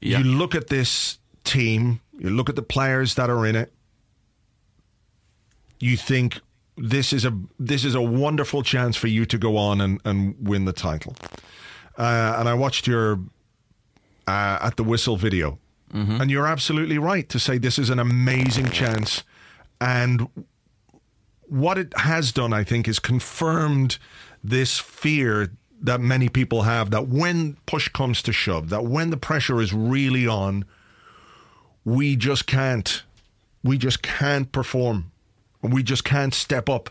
[0.01, 0.18] Yeah.
[0.18, 3.72] You look at this team, you look at the players that are in it.
[5.81, 6.40] You think
[6.77, 10.37] this is a this is a wonderful chance for you to go on and, and
[10.40, 11.16] win the title.
[11.96, 13.20] Uh, and I watched your
[14.27, 15.59] uh, at the whistle video,
[15.92, 16.20] Mm-hmm.
[16.20, 19.24] and you're absolutely right to say this is an amazing chance.
[19.81, 20.29] And
[21.46, 23.98] what it has done, I think, is confirmed
[24.44, 29.16] this fear that many people have that when push comes to shove, that when the
[29.16, 30.64] pressure is really on,
[31.85, 33.03] we just can't,
[33.62, 35.11] we just can't perform.
[35.62, 36.90] We just can't step up.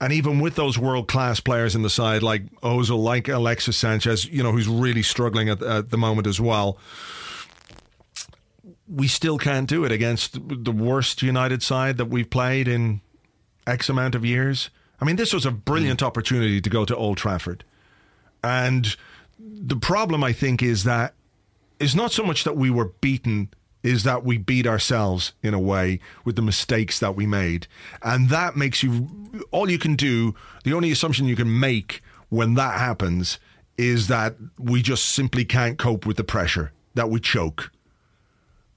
[0.00, 4.26] And even with those world class players in the side, like Ozil, like Alexis Sanchez,
[4.26, 6.78] you know, who's really struggling at, at the moment as well,
[8.90, 13.00] we still can't do it against the worst United side that we've played in
[13.66, 14.70] X amount of years.
[15.00, 16.06] I mean, this was a brilliant mm.
[16.06, 17.64] opportunity to go to Old Trafford.
[18.42, 18.96] And
[19.38, 21.14] the problem, I think, is that
[21.78, 23.48] it's not so much that we were beaten,
[23.82, 27.66] is that we beat ourselves in a way with the mistakes that we made.
[28.02, 29.08] And that makes you,
[29.52, 33.38] all you can do, the only assumption you can make when that happens
[33.78, 37.70] is that we just simply can't cope with the pressure, that we choke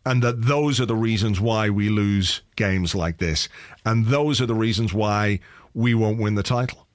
[0.05, 3.47] and that those are the reasons why we lose games like this,
[3.85, 5.39] and those are the reasons why
[5.73, 6.87] we won't win the title.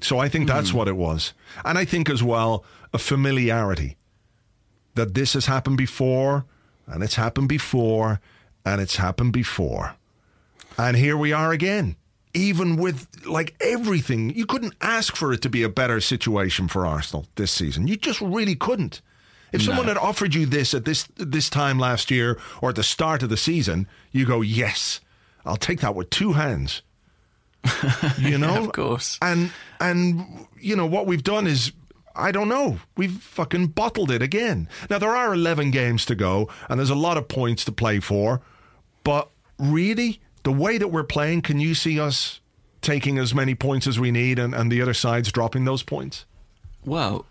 [0.00, 0.78] So I think that's hmm.
[0.78, 1.32] what it was,
[1.64, 3.96] and I think as well a familiarity
[4.94, 6.44] that this has happened before,
[6.86, 8.20] and it's happened before,
[8.64, 9.94] and it's happened before,
[10.76, 11.96] and here we are again.
[12.34, 16.86] Even with like everything, you couldn't ask for it to be a better situation for
[16.86, 17.88] Arsenal this season.
[17.88, 19.00] You just really couldn't.
[19.52, 22.82] If someone had offered you this at this this time last year or at the
[22.82, 25.00] start of the season, you go, "Yes,
[25.44, 26.82] I'll take that with two hands."
[28.18, 29.18] You know, of course.
[29.22, 31.72] And and you know what we've done is
[32.14, 32.80] I don't know.
[32.96, 34.68] We've fucking bottled it again.
[34.90, 38.00] Now there are 11 games to go and there's a lot of points to play
[38.00, 38.40] for,
[39.04, 42.40] but really the way that we're playing, can you see us
[42.80, 46.24] taking as many points as we need and, and the other side's dropping those points?
[46.84, 47.24] Well,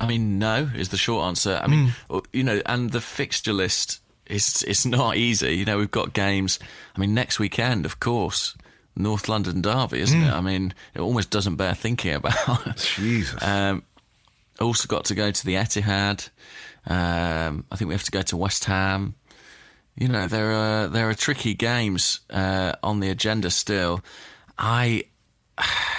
[0.00, 1.60] I mean, no is the short answer.
[1.62, 1.92] I mean,
[2.32, 5.56] you know, and the fixture list is it's not easy.
[5.56, 6.58] You know, we've got games.
[6.96, 8.54] I mean, next weekend, of course,
[8.94, 10.32] North London Derby, isn't it?
[10.32, 12.76] I mean, it almost doesn't bear thinking about.
[12.76, 13.42] Jesus.
[13.42, 13.82] Um,
[14.60, 16.28] also got to go to the Etihad.
[16.86, 19.14] Um, I think we have to go to West Ham.
[19.96, 24.00] You know, there are there are tricky games uh, on the agenda still.
[24.58, 25.04] I,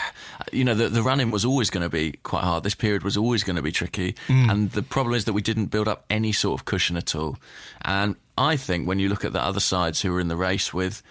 [0.51, 2.63] you know, the the running was always going to be quite hard.
[2.63, 4.49] This period was always going to be tricky, mm.
[4.49, 7.37] and the problem is that we didn't build up any sort of cushion at all.
[7.81, 10.73] And I think when you look at the other sides who are in the race
[10.73, 11.03] with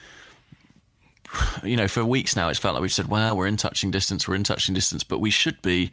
[1.63, 4.27] you know, for weeks now, it's felt like we've said, "Well, we're in touching distance,
[4.27, 5.91] we're in touching distance," but we should be,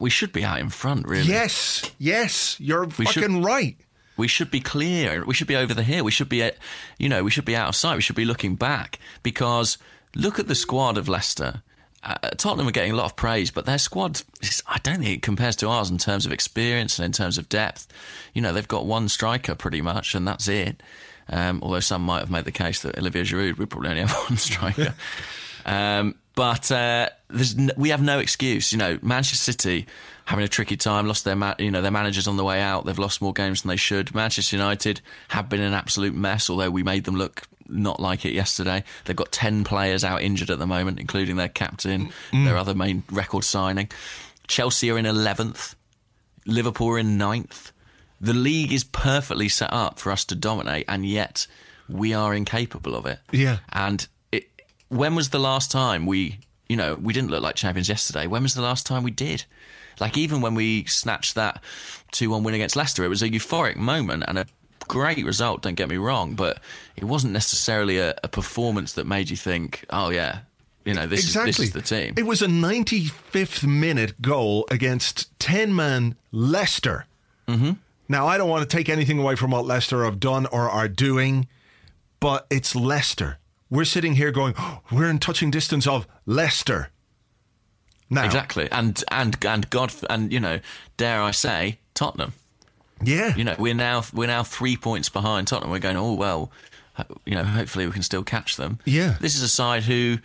[0.00, 1.28] we should be out in front, really.
[1.28, 3.76] yes, yes, you're We should- fucking right.
[4.16, 5.24] We should be clear.
[5.24, 6.04] We should be over the hill.
[6.04, 6.56] We should be, at,
[6.98, 7.94] you know, we should be out of sight.
[7.94, 9.78] We should be looking back because
[10.16, 11.62] look at the squad of Leicester.
[12.02, 15.18] Uh, Tottenham are getting a lot of praise, but their squad, is, I don't think
[15.18, 17.86] it compares to ours in terms of experience and in terms of depth.
[18.34, 20.82] You know, they've got one striker pretty much, and that's it.
[21.28, 24.12] Um, although some might have made the case that Olivier Giroud would probably only have
[24.28, 24.94] one striker.
[25.66, 28.70] um, but uh, there's n- we have no excuse.
[28.70, 29.86] You know, Manchester City
[30.24, 32.84] having a tricky time, lost their ma- you know their managers on the way out.
[32.86, 34.14] They've lost more games than they should.
[34.14, 38.32] Manchester United have been an absolute mess, although we made them look not like it
[38.34, 38.84] yesterday.
[39.04, 43.02] They've got ten players out injured at the moment, including their captain, their other main
[43.10, 43.90] record signing.
[44.46, 45.74] Chelsea are in eleventh.
[46.46, 47.72] Liverpool are in ninth.
[48.20, 51.48] The league is perfectly set up for us to dominate, and yet
[51.88, 53.18] we are incapable of it.
[53.32, 53.58] Yeah.
[53.72, 54.06] And
[54.88, 58.26] when was the last time we, you know, we didn't look like champions yesterday?
[58.26, 59.44] When was the last time we did?
[60.00, 61.62] Like even when we snatched that
[62.12, 64.46] two-one win against Leicester, it was a euphoric moment and a
[64.86, 65.62] great result.
[65.62, 66.60] Don't get me wrong, but
[66.96, 70.40] it wasn't necessarily a, a performance that made you think, "Oh yeah,
[70.84, 71.50] you know, this exactly.
[71.50, 72.14] is this is the team.
[72.16, 77.04] It was a 95th minute goal against 10 man Leicester.
[77.46, 77.72] Mm-hmm.
[78.08, 80.88] Now, I don't want to take anything away from what Leicester have done or are
[80.88, 81.46] doing,
[82.20, 83.38] but it's Leicester.
[83.70, 86.90] We're sitting here going, oh, we're in touching distance of Leicester.
[88.10, 90.60] Now, Exactly, and and and God, and you know,
[90.96, 92.32] dare I say, Tottenham.
[93.02, 93.36] Yeah.
[93.36, 95.70] You know, we're now we're now three points behind Tottenham.
[95.70, 96.50] We're going, oh well,
[97.26, 98.78] you know, hopefully we can still catch them.
[98.84, 99.16] Yeah.
[99.20, 100.18] this is a side who,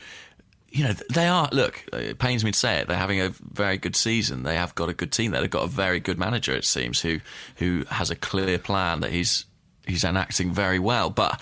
[0.69, 1.49] you know, they are.
[1.51, 2.87] Look, it pains me to say it.
[2.87, 4.43] They're having a very good season.
[4.43, 5.41] They have got a good team there.
[5.41, 6.53] They've got a very good manager.
[6.53, 7.19] It seems who
[7.57, 9.45] who has a clear plan that he's
[9.85, 11.09] he's enacting very well.
[11.09, 11.41] But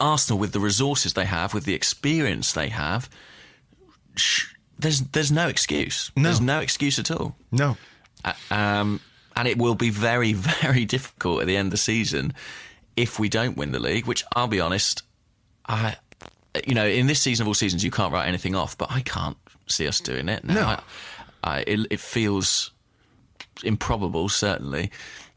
[0.00, 3.08] Arsenal, with the resources they have, with the experience they have,
[4.16, 6.10] sh- there's there's no excuse.
[6.16, 6.22] No.
[6.24, 7.36] There's no excuse at all.
[7.52, 7.76] no.
[8.24, 9.00] Uh, Um,
[9.36, 12.32] and it will be very, very difficult at the end of the season
[12.96, 14.06] if we don't win the league.
[14.06, 15.02] Which I'll be honest,
[15.66, 15.96] I,
[16.66, 19.00] you know, in this season of all seasons, you can't write anything off, but I
[19.02, 20.44] can't see us doing it.
[20.44, 20.66] Now, No.
[20.66, 20.80] I,
[21.42, 22.70] I, it, it feels
[23.62, 24.90] improbable, certainly.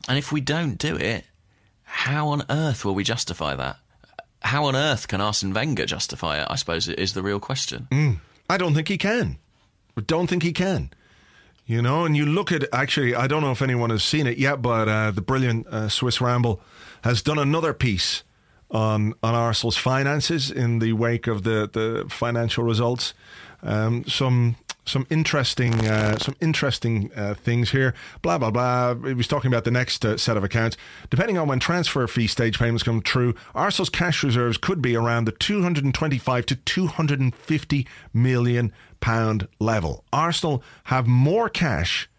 [0.08, 1.26] And if we don't do it,
[1.84, 3.78] how on earth will we justify that?
[4.42, 6.48] How on earth can Arsene Wenger justify it?
[6.50, 7.88] I suppose is the real question.
[8.50, 9.38] I don't think he can.
[9.98, 10.92] I don't think he can.
[11.66, 14.38] You know, and you look at actually, I don't know if anyone has seen it
[14.38, 16.62] yet, but uh, the brilliant uh, Swiss Ramble
[17.04, 18.24] has done another piece
[18.72, 23.14] on on Arsenal's finances in the wake of the the financial results.
[23.64, 24.56] Um, some
[24.88, 27.94] some interesting uh, some interesting uh, things here.
[28.22, 28.96] Blah blah blah.
[28.96, 30.78] He was talking about the next uh, set of accounts.
[31.10, 35.26] Depending on when transfer fee stage payments come true, Arsenal's cash reserves could be around
[35.26, 40.04] the 225 to 250 million pound level.
[40.12, 42.10] Arsenal have more cash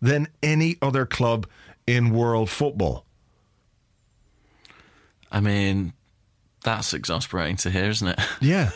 [0.00, 1.46] than any other club
[1.86, 3.04] in world football.
[5.30, 5.92] I mean,
[6.64, 8.18] that's exasperating to hear, isn't it?
[8.40, 8.70] Yeah,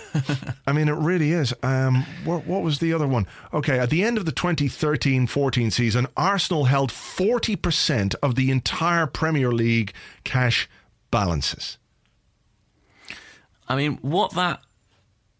[0.66, 1.54] I mean it really is.
[1.62, 3.26] Um, what, what was the other one?
[3.52, 9.52] Okay, at the end of the 2013-14 season, Arsenal held 40% of the entire Premier
[9.52, 9.92] League
[10.24, 10.68] cash
[11.10, 11.78] balances.
[13.68, 14.62] I mean, what that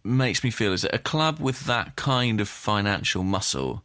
[0.05, 3.83] makes me feel is that a club with that kind of financial muscle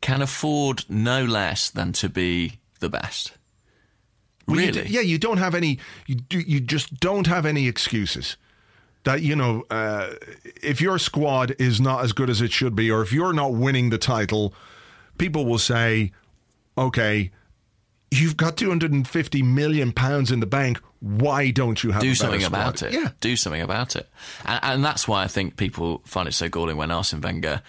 [0.00, 3.32] can afford no less than to be the best.
[4.46, 4.82] Well, you Really?
[4.84, 5.78] d- yeah, you don't have any.
[6.06, 6.38] You do.
[6.38, 8.36] You just don't have any excuses.
[9.04, 10.14] That you know, uh,
[10.62, 13.54] if your squad is not as good as it should be, or if you're not
[13.54, 14.52] winning the title,
[15.18, 16.12] people will say,
[16.76, 17.30] "Okay,
[18.10, 20.80] you've got 250 million pounds in the bank.
[21.00, 22.92] Why don't you have do something squad?" about it.
[22.92, 24.08] Yeah, Do something about it.
[24.44, 27.62] And, and that's why I think people find it so galling when Arsene Wenger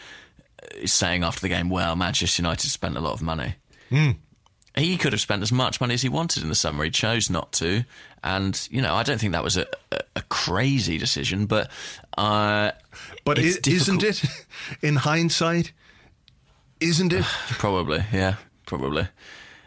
[0.76, 3.56] is saying after the game, well, Manchester United spent a lot of money.
[3.90, 4.12] Hmm.
[4.78, 6.84] He could have spent as much money as he wanted in the summer.
[6.84, 7.84] He chose not to.
[8.24, 11.72] And, you know, I don't think that was a, a, a crazy decision, but.
[12.16, 12.72] Uh,
[13.26, 14.24] but is, isn't it?
[14.84, 15.72] In hindsight,
[16.80, 17.24] isn't it?
[17.50, 18.36] Probably, yeah,
[18.66, 19.08] probably.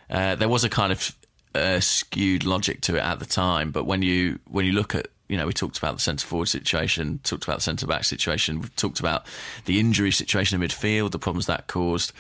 [0.09, 1.17] Uh, there was a kind of
[1.55, 5.09] uh, skewed logic to it at the time, but when you when you look at
[5.29, 8.61] you know we talked about the centre forward situation, talked about the centre back situation,
[8.61, 9.27] we've talked about
[9.65, 12.13] the injury situation in midfield, the problems that caused.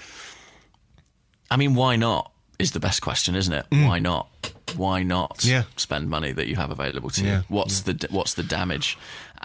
[1.50, 2.33] I mean, why not?
[2.61, 3.66] Is the best question, isn't it?
[3.70, 4.29] Why not?
[4.77, 5.49] Why not Mm.
[5.51, 5.62] Yeah.
[5.77, 7.44] spend money that you have available to Yeah, you?
[7.49, 8.96] What's the what's the damage?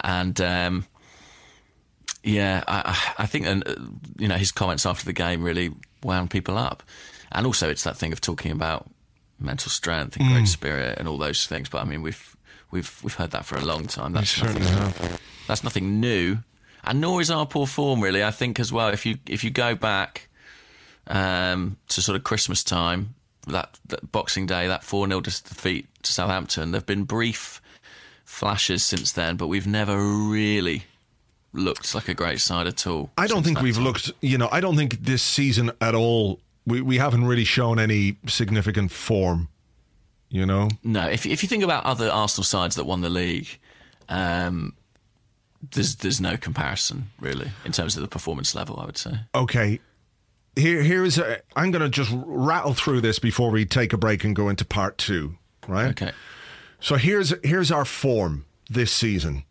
[0.04, 0.86] And um,
[2.22, 3.74] yeah, I, I think uh,
[4.18, 5.70] you know his comments after the game really
[6.02, 6.82] wound people up,
[7.32, 8.88] and also it's that thing of talking about
[9.38, 10.32] mental strength and Mm.
[10.34, 11.68] great spirit and all those things.
[11.68, 12.36] But I mean, we've
[12.70, 14.12] we've we've heard that for a long time.
[14.12, 16.38] That's nothing, that's nothing new,
[16.84, 18.22] and nor is our poor form really.
[18.24, 18.88] I think as well.
[18.88, 20.28] If you if you go back
[21.06, 23.14] um, to sort of Christmas time,
[23.46, 27.60] that, that Boxing Day, that four 0 defeat to Southampton, there've been brief
[28.24, 30.84] flashes since then, but we've never really
[31.52, 33.10] looked like a great side at all.
[33.16, 33.84] I don't think we've time.
[33.84, 37.78] looked, you know, I don't think this season at all, we, we haven't really shown
[37.78, 39.48] any significant form,
[40.28, 40.68] you know?
[40.82, 43.48] No, if if you think about other Arsenal sides that won the league,
[44.08, 44.74] um,
[45.70, 48.78] there's there's no comparison really in terms of the performance level.
[48.80, 49.12] I would say.
[49.34, 49.80] Okay.
[50.56, 54.24] Here, here's a, I'm going to just rattle through this before we take a break
[54.24, 55.36] and go into part two,
[55.68, 55.90] right?
[55.90, 56.12] Okay.
[56.80, 59.44] So here's here's our form this season.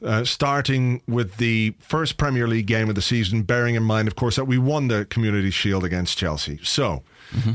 [0.00, 4.14] Uh, starting with the first Premier League game of the season, bearing in mind, of
[4.14, 6.60] course, that we won the Community Shield against Chelsea.
[6.62, 7.02] So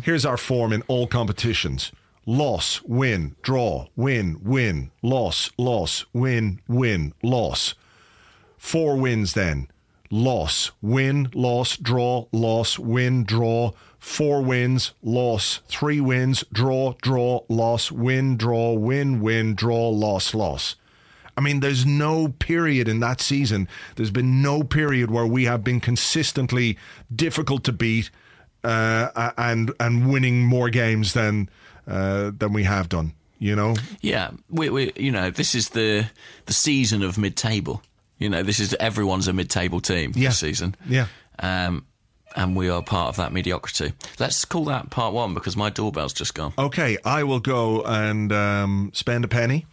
[0.04, 1.94] here's our form in all competitions
[2.26, 7.76] loss, win, draw, win, win, loss, loss, win, win, loss.
[8.58, 9.68] Four wins then.
[10.14, 13.72] Loss, win, loss, draw, loss, win, draw.
[13.98, 15.62] Four wins, loss.
[15.68, 20.76] Three wins, draw, draw, loss, win, draw, win, win, draw, loss, loss.
[21.36, 23.68] I mean, there's no period in that season.
[23.96, 26.78] There's been no period where we have been consistently
[27.16, 28.12] difficult to beat
[28.64, 31.50] uh, and and winning more games than
[31.88, 33.14] uh, than we have done.
[33.40, 36.06] You know, Yeah, we, we, you know, this is the
[36.46, 37.82] the season of mid-table.
[38.18, 40.30] You know, this is everyone's a mid-table team Yeah.
[40.30, 40.76] this season.
[40.88, 41.08] Yeah.
[41.40, 41.86] Um,
[42.36, 43.94] and we are part of that mediocrity.
[44.20, 46.54] Let's call that part one because my doorbell's just gone.
[46.58, 49.66] Okay, I will go and um, spend a penny.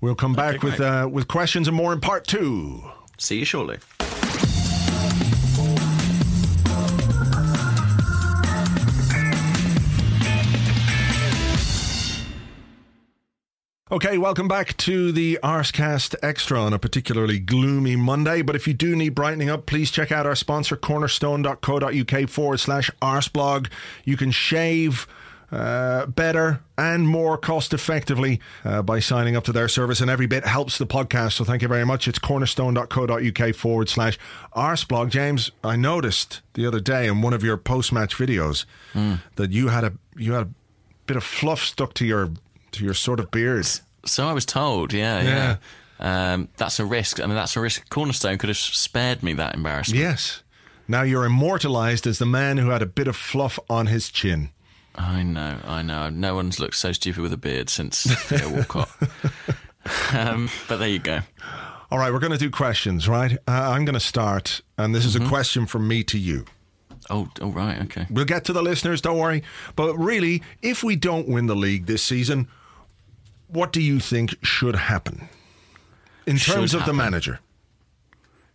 [0.00, 2.82] We'll come back with uh, with questions and more in part two.
[3.18, 3.78] See you shortly.
[13.92, 18.40] Okay, welcome back to the Arsecast Extra on a particularly gloomy Monday.
[18.40, 22.90] But if you do need brightening up, please check out our sponsor, cornerstone.co.uk forward slash
[23.02, 23.70] arseblog.
[24.06, 25.06] You can shave
[25.50, 30.26] uh, better and more cost effectively uh, by signing up to their service, and every
[30.26, 31.32] bit helps the podcast.
[31.32, 32.08] So thank you very much.
[32.08, 34.18] It's cornerstone.co.uk forward slash
[34.56, 35.10] arseblog.
[35.10, 38.64] James, I noticed the other day in one of your post match videos
[39.36, 40.50] that you had a you had a
[41.04, 42.30] bit of fluff stuck to your
[42.72, 43.66] to your sort of beard.
[44.04, 45.56] So I was told, yeah, yeah.
[46.34, 47.20] Um, that's a risk.
[47.20, 47.88] I mean, that's a risk.
[47.88, 50.00] Cornerstone could have spared me that embarrassment.
[50.00, 50.42] Yes.
[50.88, 54.50] Now you're immortalized as the man who had a bit of fluff on his chin.
[54.96, 56.10] I know, I know.
[56.10, 58.90] No one's looked so stupid with a beard since Theo Walcott.
[60.12, 61.20] um, but there you go.
[61.90, 63.32] All right, we're going to do questions, right?
[63.46, 65.26] Uh, I'm going to start, and this is Mm-hmm.
[65.26, 66.44] a question from me to you.
[67.10, 68.06] Oh, oh, right, okay.
[68.10, 69.42] We'll get to the listeners, don't worry.
[69.76, 72.48] But really, if we don't win the league this season,
[73.52, 75.28] what do you think should happen
[76.26, 77.40] in Should terms of the manager?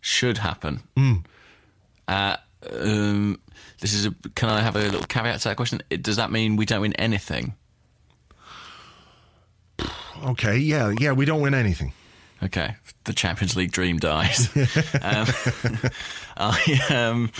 [0.01, 0.81] Should happen.
[0.95, 1.13] Hmm.
[2.07, 2.37] Uh,
[2.71, 3.39] um,
[3.79, 4.11] this is a.
[4.35, 5.81] Can I have a little caveat to that question?
[5.89, 7.55] It, does that mean we don't win anything?
[10.23, 11.93] Okay, yeah, yeah, we don't win anything.
[12.41, 14.49] Okay, the Champions League dream dies.
[15.01, 15.27] um,
[16.37, 17.31] I um,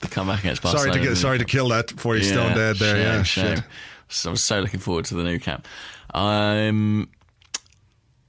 [0.00, 0.92] the comeback against Barcelona.
[0.92, 2.96] Sorry to get, sorry to kill that for you stone dead there.
[2.96, 3.64] shame, yeah, shame.
[4.08, 5.66] So I was so looking forward to the Nou Camp.
[6.12, 7.08] Um,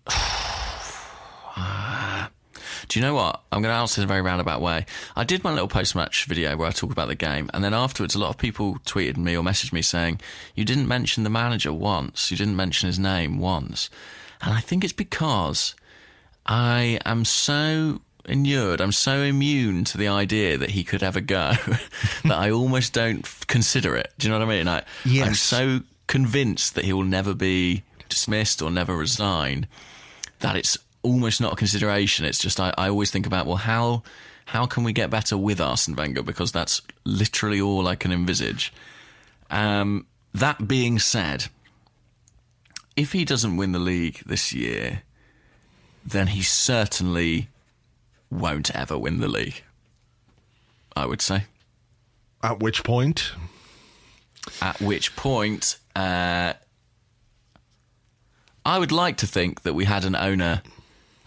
[2.88, 3.42] do you know what?
[3.52, 4.86] I'm going to answer in a very roundabout way.
[5.16, 8.16] I did my little post-match video where I talk about the game, and then afterwards,
[8.16, 10.22] a lot of people tweeted me or messaged me saying,
[10.56, 12.32] "You didn't mention the manager once.
[12.32, 13.90] You didn't mention his name once."
[14.42, 15.76] And I think it's because
[16.46, 21.54] I am so inured, I'm so immune to the idea that he could ever go
[22.24, 24.12] that I almost don't consider it.
[24.18, 24.68] Do you know what I mean?
[24.68, 29.68] I, I'm so convinced that he will never be dismissed or never resign
[30.40, 32.26] that it's almost not a consideration.
[32.26, 34.04] It's just I, I always think about well how
[34.48, 38.74] how can we get better with Arsene Wenger because that's literally all I can envisage.
[39.50, 41.46] Um, that being said,
[42.96, 45.04] if he doesn't win the league this year,
[46.06, 47.48] then he certainly
[48.30, 49.64] won't ever win the league.
[50.96, 51.46] I would say.
[52.44, 53.32] At which point,
[54.62, 56.54] At which point, uh,
[58.66, 60.62] I would like to think that we had an owner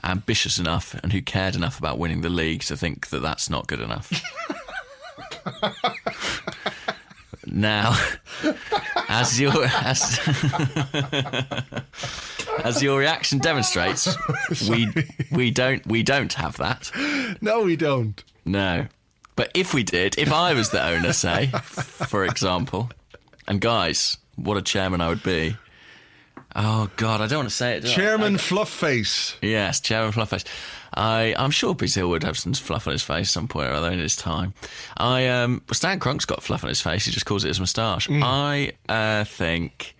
[0.02, 3.66] ambitious enough and who cared enough about winning the league to think that that's not
[3.66, 4.12] good enough.
[7.46, 7.96] now,
[9.08, 10.20] as your as,
[12.64, 14.16] as your reaction demonstrates,
[14.68, 14.88] we
[15.30, 16.90] we don't we don't have that.
[17.40, 18.22] no, we don't.
[18.44, 18.86] No.
[19.34, 22.88] But if we did, if I was the owner, say, for example,
[23.46, 25.56] and guys, what a chairman I would be.
[26.54, 27.80] Oh God, I don't want to say it.
[27.82, 27.92] do I?
[27.92, 29.36] Chairman Fluffface.
[29.42, 30.44] Yes, Chairman Fluffface.
[30.94, 33.90] I, I'm sure Peter would have some fluff on his face some point or other
[33.90, 34.54] in his time.
[34.96, 37.04] I um, Stan Kroenke's got fluff on his face.
[37.04, 38.08] He just calls it his moustache.
[38.10, 39.94] I uh, think,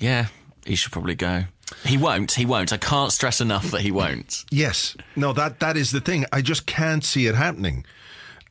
[0.00, 0.26] yeah,
[0.66, 1.44] he should probably go.
[1.84, 2.32] He won't.
[2.32, 2.72] He won't.
[2.72, 4.44] I can't stress enough that he won't.
[4.50, 4.96] Yes.
[5.14, 6.24] No, that that is the thing.
[6.32, 7.84] I just can't see it happening.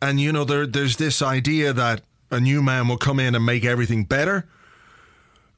[0.02, 2.02] And you know, there there's this idea that
[2.32, 4.48] a new man will come in and make everything better.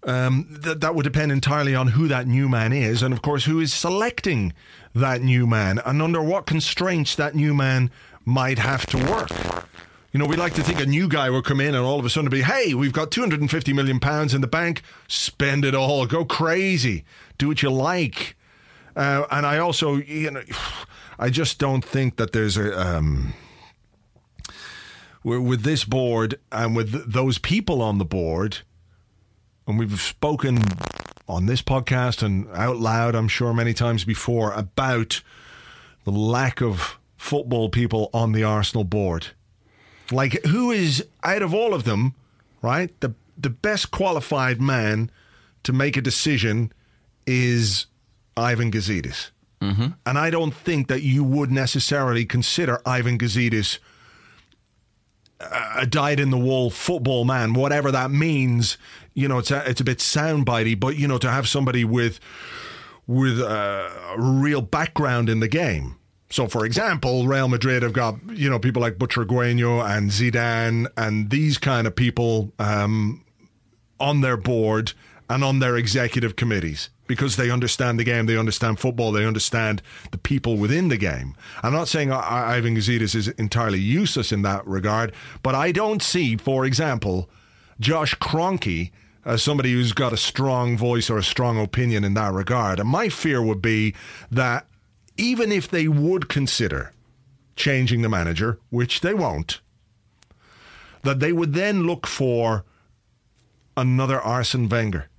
[0.05, 3.45] Um, that that would depend entirely on who that new man is, and of course,
[3.45, 4.53] who is selecting
[4.93, 7.89] that new man, and under what constraints that new man
[8.23, 9.31] might have to work.
[10.11, 12.05] You know, we like to think a new guy will come in and all of
[12.05, 16.05] a sudden be, hey, we've got 250 million pounds in the bank, spend it all,
[16.05, 17.03] go crazy,
[17.37, 18.37] do what you like.
[18.95, 20.41] Uh, and I also, you know,
[21.19, 22.79] I just don't think that there's a.
[22.79, 23.33] Um,
[25.23, 28.59] with this board and with those people on the board,
[29.67, 30.59] and we've spoken
[31.27, 35.21] on this podcast and out loud, I'm sure, many times before about
[36.03, 39.27] the lack of football people on the Arsenal board.
[40.11, 42.13] Like, who is out of all of them,
[42.61, 42.97] right?
[43.01, 45.11] The the best qualified man
[45.63, 46.71] to make a decision
[47.27, 47.87] is
[48.37, 49.31] Ivan Gazidis.
[49.61, 49.87] Mm-hmm.
[50.05, 53.79] And I don't think that you would necessarily consider Ivan Gazidis
[55.39, 58.77] a dyed in the wool football man, whatever that means.
[59.15, 62.19] You know, it's a, it's a bit soundbitey, but you know, to have somebody with
[63.07, 65.97] with a real background in the game.
[66.29, 71.29] So, for example, Real Madrid have got you know people like Butragueño and Zidane and
[71.29, 73.23] these kind of people um,
[73.99, 74.93] on their board
[75.29, 79.81] and on their executive committees because they understand the game, they understand football, they understand
[80.11, 81.35] the people within the game.
[81.61, 85.13] I'm not saying Ivan Gazidis is entirely useless in that regard,
[85.43, 87.29] but I don't see, for example,
[87.79, 88.91] Josh Kroenke
[89.25, 92.79] as somebody who's got a strong voice or a strong opinion in that regard.
[92.79, 93.95] And my fear would be
[94.31, 94.67] that
[95.17, 96.93] even if they would consider
[97.55, 99.61] changing the manager, which they won't,
[101.03, 102.65] that they would then look for
[103.75, 105.09] another Arsene Wenger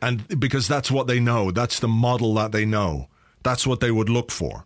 [0.00, 3.08] and because that's what they know, that's the model that they know,
[3.42, 4.64] that's what they would look for.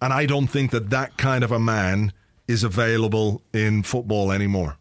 [0.00, 2.12] And I don't think that that kind of a man
[2.48, 4.76] is available in football anymore.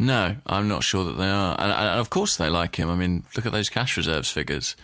[0.00, 2.88] No, I'm not sure that they are, and, and of course they like him.
[2.88, 4.74] I mean, look at those cash reserves figures.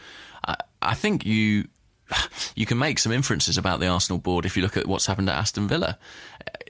[0.47, 1.69] I, I think you
[2.55, 5.31] you can make some inferences about the Arsenal board if you look at what's happened
[5.31, 5.97] at Aston Villa.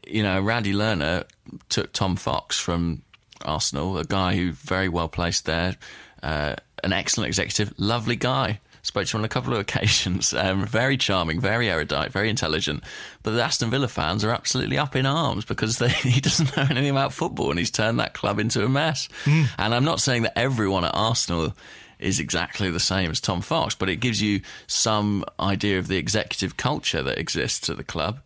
[0.07, 1.25] You know, Randy Lerner
[1.69, 3.03] took Tom Fox from
[3.45, 5.75] Arsenal, a guy who very well placed there,
[6.23, 8.61] uh, an excellent executive, lovely guy.
[8.87, 10.33] Spoke to him on a couple of occasions.
[10.33, 12.85] Um, very charming, very erudite, very intelligent.
[13.25, 16.67] But the Aston Villa fans are absolutely up in arms because they, he doesn't know
[16.71, 19.09] anything about football and he's turned that club into a mess.
[19.25, 19.49] Mm.
[19.59, 21.53] And I'm not saying that everyone at Arsenal
[21.99, 25.97] is exactly the same as Tom Fox, but it gives you some idea of the
[25.97, 28.21] executive culture that exists at the club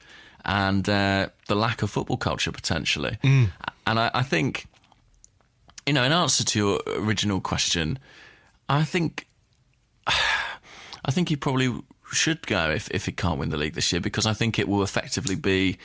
[0.45, 3.17] and uh, the lack of football culture potentially.
[3.25, 3.49] Mm.
[3.87, 4.67] And I, I think,
[5.87, 7.99] you know, in answer to your original question,
[8.69, 9.27] I think
[10.07, 11.72] I think he probably
[12.12, 14.68] should go if if he can't win the league this year because I think it
[14.68, 15.78] will effectively be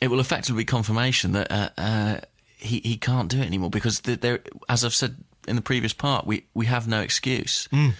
[0.00, 2.20] it will effectively be confirmation that uh, uh,
[2.56, 6.26] he he can't do it anymore because there, as I've said in the previous part,
[6.26, 7.68] we we have no excuse.
[7.72, 7.92] Mm.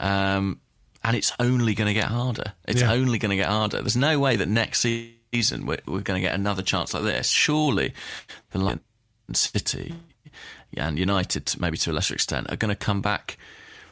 [0.00, 0.60] Um,
[1.04, 2.52] and it's only going to get harder.
[2.66, 2.92] It's yeah.
[2.92, 3.78] only going to get harder.
[3.78, 7.28] There's no way that next season we're, we're going to get another chance like this.
[7.28, 7.94] Surely,
[8.50, 8.82] the London
[9.32, 9.94] City
[10.76, 13.38] and United, maybe to a lesser extent, are going to come back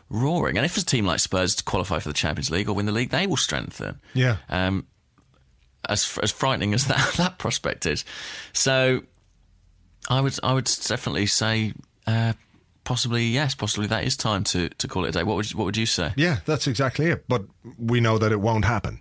[0.08, 0.56] roaring.
[0.56, 2.92] And if a team like Spurs to qualify for the Champions League or win the
[2.92, 4.00] league, they will strengthen.
[4.14, 4.36] Yeah.
[4.48, 4.86] Um,
[5.88, 8.04] as as frightening as that that prospect is,
[8.52, 9.02] so
[10.08, 11.72] I would I would definitely say.
[12.06, 12.34] Uh,
[12.84, 15.22] possibly yes, possibly that is time to, to call it a day.
[15.24, 16.12] What would what would you say?
[16.16, 17.24] Yeah, that's exactly it.
[17.26, 17.44] But
[17.78, 19.00] we know that it won't happen.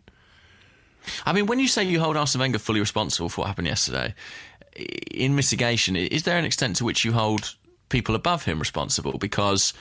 [1.24, 4.16] I mean, when you say you hold Arsene Wenger fully responsible for what happened yesterday,
[5.12, 7.56] in mitigation, is there an extent to which you hold
[7.90, 9.74] people above him responsible because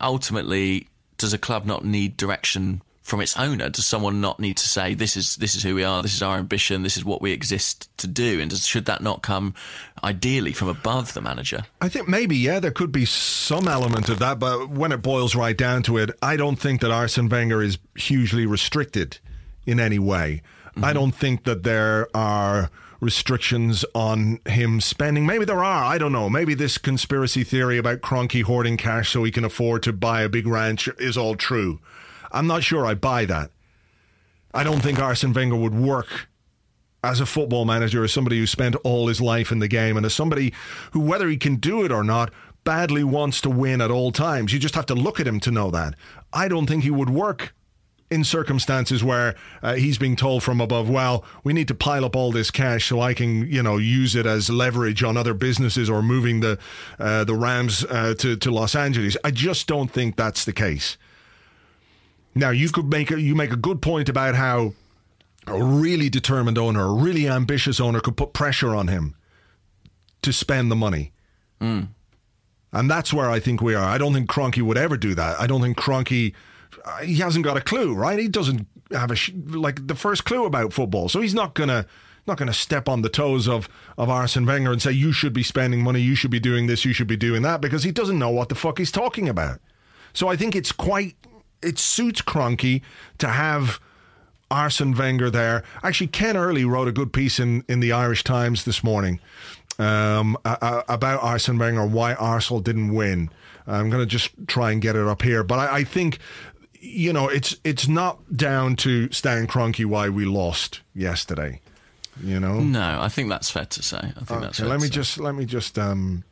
[0.00, 0.88] ultimately,
[1.18, 3.68] does a club not need direction from its owner?
[3.68, 6.22] Does someone not need to say this is this is who we are, this is
[6.22, 8.40] our ambition, this is what we exist to do?
[8.40, 9.54] And does, should that not come
[10.04, 11.64] ideally from above the manager?
[11.80, 15.34] I think maybe yeah, there could be some element of that, but when it boils
[15.34, 19.18] right down to it, I don't think that Arsene Wenger is hugely restricted
[19.66, 20.42] in any way.
[20.70, 20.84] Mm-hmm.
[20.84, 22.70] I don't think that there are
[23.00, 25.26] restrictions on him spending.
[25.26, 25.84] Maybe there are.
[25.84, 26.28] I don't know.
[26.28, 30.28] Maybe this conspiracy theory about Kroenke hoarding cash so he can afford to buy a
[30.28, 31.80] big ranch is all true.
[32.30, 33.50] I'm not sure I buy that.
[34.52, 36.28] I don't think Arsene Wenger would work
[37.02, 40.04] as a football manager, as somebody who spent all his life in the game, and
[40.04, 40.52] as somebody
[40.92, 42.30] who, whether he can do it or not,
[42.62, 44.52] badly wants to win at all times.
[44.52, 45.94] You just have to look at him to know that.
[46.32, 47.54] I don't think he would work
[48.10, 52.16] in circumstances where uh, he's being told from above, well, we need to pile up
[52.16, 55.88] all this cash so I can, you know, use it as leverage on other businesses
[55.88, 56.58] or moving the
[56.98, 59.16] uh, the Rams uh, to to Los Angeles.
[59.22, 60.96] I just don't think that's the case.
[62.34, 64.74] Now, you could make a, you make a good point about how
[65.46, 69.14] a really determined owner, a really ambitious owner, could put pressure on him
[70.22, 71.12] to spend the money.
[71.60, 71.88] Mm.
[72.72, 73.84] And that's where I think we are.
[73.84, 75.40] I don't think Kroenke would ever do that.
[75.40, 76.34] I don't think Kroenke
[77.04, 78.18] he hasn't got a clue, right?
[78.18, 81.86] He doesn't have a sh- like the first clue about football, so he's not gonna
[82.26, 85.32] not going to step on the toes of of Arsene Wenger and say you should
[85.32, 87.92] be spending money, you should be doing this, you should be doing that because he
[87.92, 89.60] doesn't know what the fuck he's talking about.
[90.12, 91.16] So I think it's quite
[91.62, 92.82] it suits Kroenke
[93.18, 93.80] to have
[94.50, 95.62] Arsene Wenger there.
[95.82, 99.20] Actually, Ken Early wrote a good piece in in the Irish Times this morning
[99.78, 103.30] um, about Arsene Wenger, why Arsenal didn't win.
[103.66, 106.18] I'm going to just try and get it up here, but I, I think
[106.80, 111.60] you know, it's it's not down to Stan Kroenke why we lost yesterday.
[112.22, 113.98] You know, no, I think that's fair to say.
[113.98, 114.60] I think okay, that's.
[114.60, 114.92] let me say.
[114.94, 116.24] just let me just um,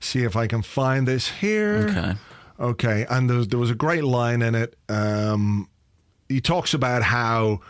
[0.00, 1.86] see if I can find this here.
[1.88, 2.14] Okay.
[2.58, 4.76] Okay, and there, there was a great line in it.
[4.88, 5.68] Um,
[6.28, 7.60] he talks about how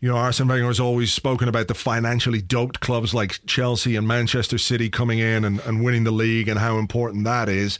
[0.00, 4.06] you know Arsene Wenger has always spoken about the financially doped clubs like Chelsea and
[4.06, 7.78] Manchester City coming in and, and winning the league and how important that is.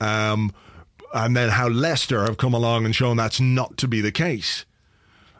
[0.00, 0.52] Um,
[1.12, 4.64] and then how Leicester have come along and shown that's not to be the case.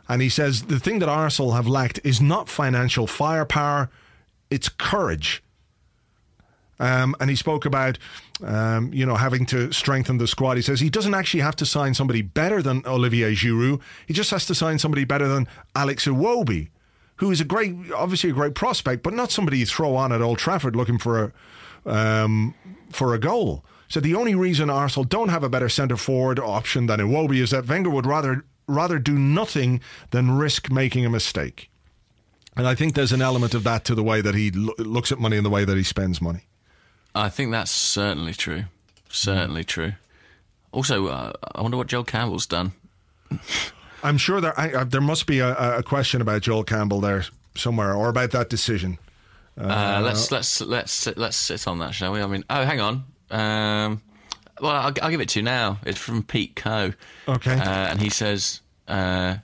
[0.08, 3.90] And he says the thing that Arsenal have lacked is not financial firepower,
[4.50, 5.42] it's courage.
[6.80, 7.98] Um, and he spoke about,
[8.42, 10.56] um, you know, having to strengthen the squad.
[10.56, 13.80] He says he doesn't actually have to sign somebody better than Olivier Giroud.
[14.06, 15.46] He just has to sign somebody better than
[15.76, 16.70] Alex Iwobi,
[17.16, 20.22] who is a great, obviously a great prospect, but not somebody you throw on at
[20.22, 21.32] Old Trafford looking for
[21.84, 22.54] a, um,
[22.90, 23.62] for a goal.
[23.90, 27.50] So the only reason Arsenal don't have a better centre forward option than Iwobi is
[27.50, 29.80] that Wenger would rather rather do nothing
[30.12, 31.68] than risk making a mistake.
[32.56, 35.10] And I think there's an element of that to the way that he lo- looks
[35.10, 36.42] at money and the way that he spends money.
[37.16, 38.64] I think that's certainly true.
[39.08, 39.94] Certainly true.
[40.70, 42.72] Also, uh, I wonder what Joel Campbell's done.
[44.04, 47.24] I'm sure there I, I, there must be a, a question about Joel Campbell there
[47.56, 48.98] somewhere, or about that decision.
[49.58, 52.22] Uh, let's let's let's sit, let's sit on that, shall we?
[52.22, 53.04] I mean, oh, hang on.
[53.30, 54.02] Um,
[54.60, 55.78] well, I'll, I'll give it to you now.
[55.84, 56.92] It's from Pete Coe.
[57.28, 57.54] Okay.
[57.54, 59.36] Uh, and he says, uh,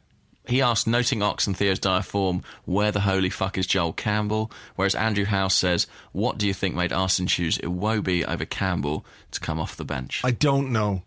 [0.46, 4.50] he asked, noting Ox and Theo's dire form, where the holy fuck is Joel Campbell?
[4.76, 9.40] Whereas Andrew House says, what do you think made Arsene choose Iwobi over Campbell to
[9.40, 10.22] come off the bench?
[10.24, 11.02] I don't know.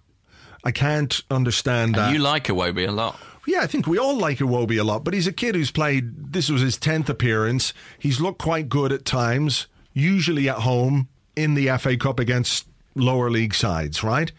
[0.63, 2.07] I can't understand that.
[2.07, 3.17] And you like Iwobi a lot.
[3.47, 6.33] Yeah, I think we all like Iwobi a lot, but he's a kid who's played.
[6.33, 7.73] This was his tenth appearance.
[7.97, 13.29] He's looked quite good at times, usually at home in the FA Cup against lower
[13.29, 14.31] league sides, right?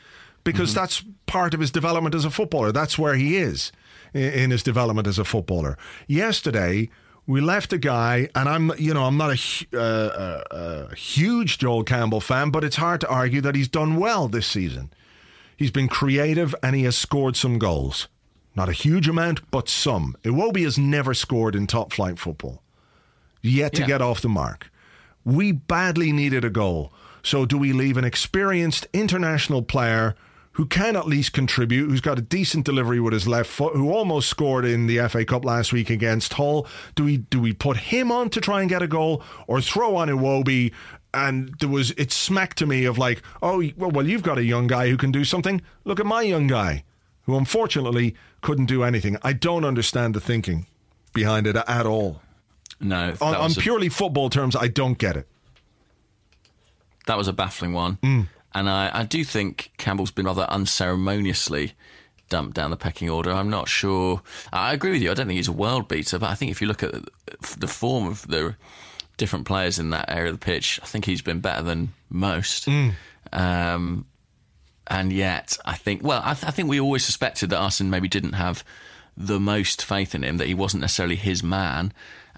[0.44, 2.72] Because that's part of his development as a footballer.
[2.72, 3.72] That's where he is
[4.14, 5.76] in his development as a footballer.
[6.07, 6.88] Yesterday,
[7.26, 11.59] we left a guy, and I'm, you know, I'm not a, uh, uh, a huge
[11.59, 14.90] Joel Campbell fan, but it's hard to argue that he's done well this season.
[15.57, 18.09] He's been creative and he has scored some goals.
[18.57, 20.16] Not a huge amount, but some.
[20.24, 22.62] Iwobi has never scored in top flight football.
[23.42, 23.86] Yet to Yeah.
[23.86, 24.70] get off the mark.
[25.24, 26.92] We badly needed a goal.
[27.22, 30.14] So do we leave an experienced international player
[30.52, 33.92] who can at least contribute, who's got a decent delivery with his left foot, who
[33.92, 36.66] almost scored in the FA Cup last week against Hull?
[36.96, 39.96] Do we do we put him on to try and get a goal, or throw
[39.96, 40.72] on Iwobi?
[41.14, 44.44] And there was it smacked to me of like, oh well, well, you've got a
[44.44, 45.62] young guy who can do something.
[45.84, 46.84] Look at my young guy,
[47.22, 49.16] who unfortunately couldn't do anything.
[49.22, 50.66] I don't understand the thinking
[51.12, 52.22] behind it at all.
[52.80, 55.26] No, On, on was a- purely football terms, I don't get it.
[57.11, 57.98] That was a baffling one.
[58.02, 58.28] Mm.
[58.54, 61.72] And I, I do think Campbell's been rather unceremoniously
[62.28, 63.32] dumped down the pecking order.
[63.32, 64.22] I'm not sure.
[64.52, 65.11] I agree with you.
[65.11, 66.94] I don't think he's a world beater, but I think if you look at
[67.58, 68.54] the form of the
[69.16, 72.66] different players in that area of the pitch, I think he's been better than most.
[72.66, 72.92] Mm.
[73.32, 74.06] Um,
[74.86, 78.08] and yet, I think, well, I, th- I think we always suspected that Arsene maybe
[78.08, 78.64] didn't have
[79.16, 81.92] the most faith in him, that he wasn't necessarily his man.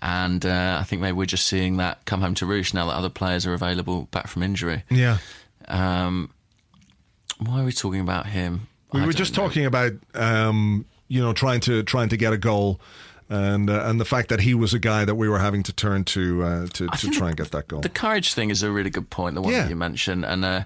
[0.04, 2.94] And uh, I think maybe we're just seeing that come home to roost now that
[2.94, 4.82] other players are available back from injury.
[4.90, 5.18] Yeah.
[5.68, 6.30] Um,
[7.38, 8.66] why are we talking about him?
[8.92, 9.44] We I were just know.
[9.46, 12.80] talking about um, you know trying to trying to get a goal,
[13.28, 15.72] and uh, and the fact that he was a guy that we were having to
[15.72, 17.80] turn to uh, to, to try and get that goal.
[17.80, 19.62] The courage thing is a really good point, the one Yeah.
[19.62, 20.24] that you mentioned.
[20.24, 20.64] And uh,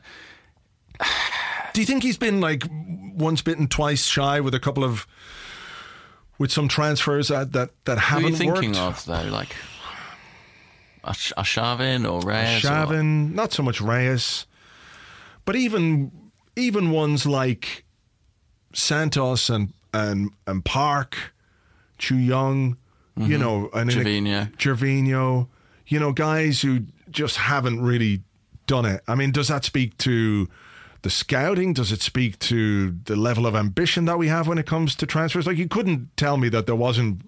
[1.75, 2.63] Do you think he's been like
[3.15, 5.07] once bitten, twice shy with a couple of
[6.39, 8.79] with some transfers that that, that who are haven't you thinking worked?
[8.79, 9.31] of, though?
[9.31, 9.55] Like
[11.05, 12.65] Arshavin or Reyes?
[12.65, 14.47] or- not so much Reyes,
[15.45, 16.11] but even
[16.57, 17.85] even ones like
[18.73, 21.17] Santos and and and Park,
[21.99, 22.77] Chu Young,
[23.17, 23.41] you mm-hmm.
[23.41, 24.57] know, and in Gervinho.
[24.57, 25.49] Gervinho,
[25.87, 26.81] you know, guys who
[27.11, 28.23] just haven't really
[28.67, 29.03] done it.
[29.07, 30.49] I mean, does that speak to
[31.07, 31.73] the scouting?
[31.73, 35.07] Does it speak to the level of ambition that we have when it comes to
[35.07, 35.47] transfers?
[35.47, 37.21] Like, you couldn't tell me that there wasn't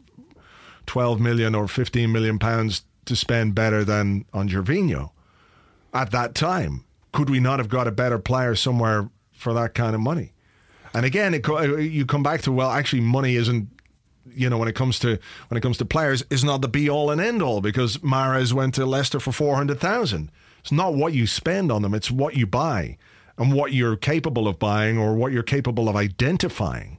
[0.87, 5.13] 12 million or 15 million pounds to spend better than on Gervinho
[5.95, 6.87] at that time.
[7.13, 10.33] Could we not have got a better player somewhere for that kind of money?
[10.93, 13.69] And again, it, uh, you come back to well, actually, money isn't.
[14.35, 16.91] You know, when it comes to when it comes to players, is not the be
[16.91, 20.33] all and end all because Mahrez went to Leicester for four hundred thousand.
[20.61, 22.99] It's not what you spend on them; it's what you buy
[23.39, 26.99] and what you're capable of buying or what you're capable of identifying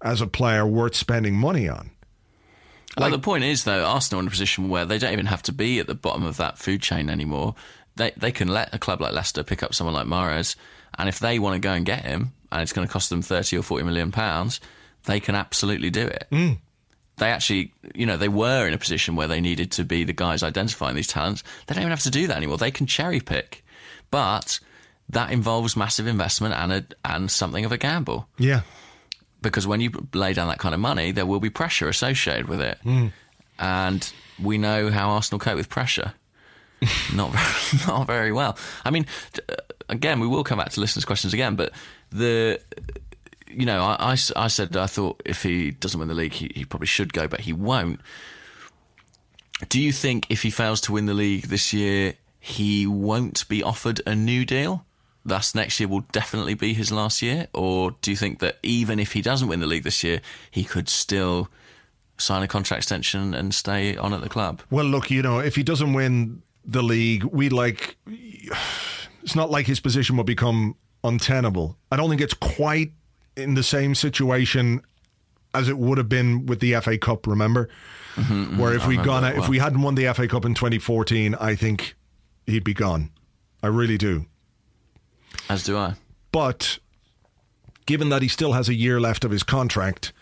[0.00, 1.90] as a player worth spending money on.
[2.96, 5.42] Well, the point is, though, Arsenal are in a position where they don't even have
[5.44, 7.54] to be at the bottom of that food chain anymore.
[7.96, 10.56] They they can let a club like Leicester pick up someone like Mahrez,
[10.98, 13.22] and if they want to go and get him, and it's going to cost them
[13.22, 14.60] thirty or forty million pounds,
[15.04, 16.26] they can absolutely do it.
[16.30, 16.52] Hmm.
[17.16, 20.12] They actually, you know, they were in a position where they needed to be the
[20.12, 21.42] guys identifying these talents.
[21.66, 22.58] They don't even have to do that anymore.
[22.58, 23.64] They can cherry pick,
[24.10, 24.60] but
[25.10, 28.28] that involves massive investment and a, and something of a gamble.
[28.38, 28.62] Yeah.
[29.40, 32.60] Because when you lay down that kind of money, there will be pressure associated with
[32.60, 32.78] it,
[33.58, 36.14] and we know how Arsenal cope with pressure.
[37.14, 38.56] not very, not very well.
[38.84, 39.06] I mean,
[39.48, 39.54] uh,
[39.88, 41.72] again, we will come back to listeners' questions again, but
[42.10, 42.60] the
[43.48, 46.64] you know, I I said I thought if he doesn't win the league, he, he
[46.64, 48.00] probably should go, but he won't.
[49.68, 53.62] Do you think if he fails to win the league this year, he won't be
[53.62, 54.84] offered a new deal?
[55.24, 57.46] Thus, next year will definitely be his last year?
[57.52, 60.20] Or do you think that even if he doesn't win the league this year,
[60.50, 61.48] he could still
[62.18, 64.62] sign a contract extension and stay on at the club?
[64.70, 67.96] Well, look, you know, if he doesn't win the league, we like.
[69.22, 71.76] It's not like his position will become untenable.
[71.90, 72.92] I don't think it's quite
[73.36, 74.82] in the same situation
[75.54, 77.26] as it would have been with the FA Cup.
[77.26, 77.68] Remember,
[78.14, 78.58] mm-hmm, mm-hmm.
[78.58, 81.34] where if I we gone, that if we hadn't won the FA Cup in 2014,
[81.36, 81.94] I think
[82.46, 83.10] he'd be gone.
[83.62, 84.26] I really do.
[85.52, 85.96] As do I.
[86.32, 86.78] But
[87.84, 90.14] given that he still has a year left of his contract,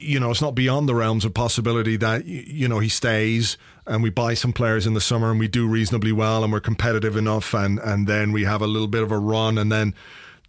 [0.00, 3.56] you know, it's not beyond the realms of possibility that, you know, he stays
[3.86, 6.58] and we buy some players in the summer and we do reasonably well and we're
[6.58, 9.94] competitive enough and, and then we have a little bit of a run and then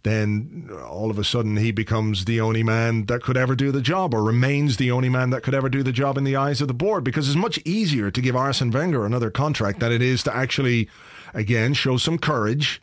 [0.04, 3.80] then all of a sudden he becomes the only man that could ever do the
[3.80, 6.60] job or remains the only man that could ever do the job in the eyes
[6.60, 10.02] of the board because it's much easier to give Arsene Wenger another contract than it
[10.02, 10.88] is to actually
[11.34, 12.80] again show some courage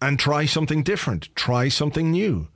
[0.00, 2.48] and try something different, try something new.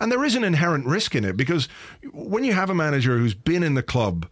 [0.00, 1.68] And there is an inherent risk in it because
[2.12, 4.26] when you have a manager who's been in the club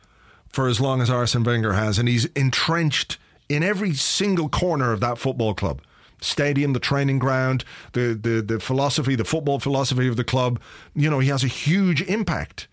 [0.48, 5.00] for as long as Arsene Wenger has and he's entrenched in every single corner of
[5.00, 5.80] that football club,
[6.20, 10.60] stadium, the training ground, the, the, the philosophy, the football philosophy of the club,
[10.94, 12.68] you know, he has a huge impact.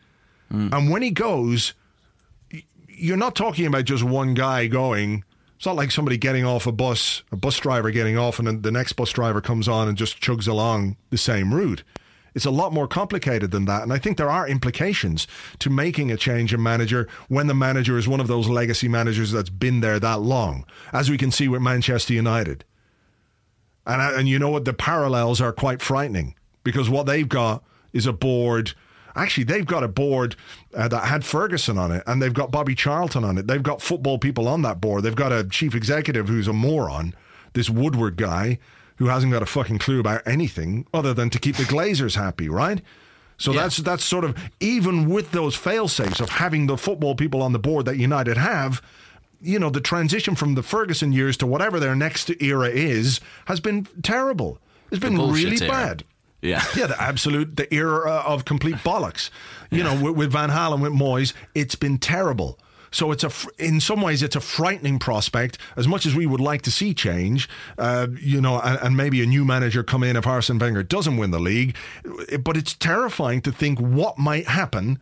[0.50, 0.70] Hmm.
[0.74, 1.74] And when he goes,
[2.88, 5.24] you're not talking about just one guy going.
[5.62, 8.64] It's not like somebody getting off a bus, a bus driver getting off, and then
[8.64, 11.84] the next bus driver comes on and just chugs along the same route.
[12.34, 13.84] It's a lot more complicated than that.
[13.84, 15.28] And I think there are implications
[15.60, 19.32] to making a change in manager when the manager is one of those legacy managers
[19.32, 22.66] that's been there that long, as we can see with Manchester United.
[23.86, 24.66] And, and you know what?
[24.66, 26.34] The parallels are quite frightening
[26.64, 28.74] because what they've got is a board.
[29.16, 30.36] Actually, they've got a board
[30.76, 33.48] uh, that had Ferguson on it, and they've got Bobby Charlton on it.
[33.48, 35.04] They've got football people on that board.
[35.04, 37.14] They've got a chief executive who's a moron,
[37.54, 38.60] this Woodward guy
[38.98, 42.48] who hasn't got a fucking clue about anything other than to keep the Glazers happy,
[42.50, 42.82] right?
[43.42, 47.42] So that's that's sort of even with those fail safes of having the football people
[47.42, 48.84] on the board that United have,
[49.42, 53.60] you know, the transition from the Ferguson years to whatever their next era is has
[53.60, 54.60] been terrible.
[54.92, 55.72] It's been really era.
[55.72, 56.04] bad.
[56.42, 56.64] Yeah.
[56.76, 59.30] Yeah, the absolute the era of complete bollocks.
[59.70, 62.60] You know, with, with Van Halen, with Moyes, it's been terrible.
[62.92, 65.58] So it's a, in some ways, it's a frightening prospect.
[65.78, 69.24] As much as we would like to see change, uh, you know, and, and maybe
[69.24, 71.76] a new manager come in if Arsene Wenger doesn't win the league,
[72.44, 75.00] but it's terrifying to think what might happen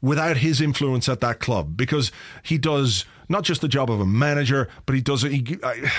[0.00, 2.12] without his influence at that club because
[2.42, 5.22] he does not just the job of a manager, but he does.
[5.22, 5.90] He, I,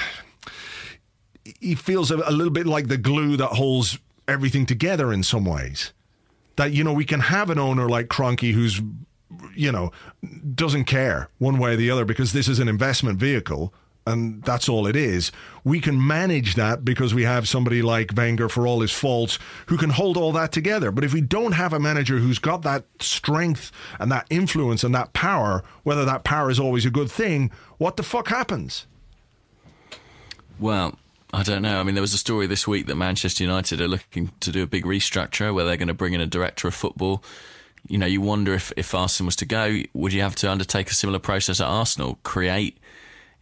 [1.60, 5.46] he feels a, a little bit like the glue that holds everything together in some
[5.46, 5.94] ways.
[6.56, 8.82] That you know we can have an owner like Kroenke who's
[9.56, 9.92] you know
[10.54, 13.74] doesn't care one way or the other because this is an investment vehicle
[14.06, 15.32] and that's all it is.
[15.64, 19.78] We can manage that because we have somebody like Wenger for all his faults who
[19.78, 20.92] can hold all that together.
[20.92, 24.94] But if we don't have a manager who's got that strength and that influence and
[24.94, 28.88] that power, whether that power is always a good thing, what the fuck happens?
[30.60, 30.98] Well,
[31.34, 31.80] I don't know.
[31.80, 34.62] I mean, there was a story this week that Manchester United are looking to do
[34.62, 37.24] a big restructure where they're going to bring in a director of football.
[37.88, 40.92] You know, you wonder if, if Arsenal was to go, would you have to undertake
[40.92, 42.20] a similar process at Arsenal?
[42.24, 42.78] Create,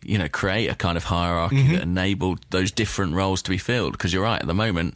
[0.03, 3.91] you know, create a kind of hierarchy that enabled those different roles to be filled?
[3.91, 4.95] Because you're right, at the moment,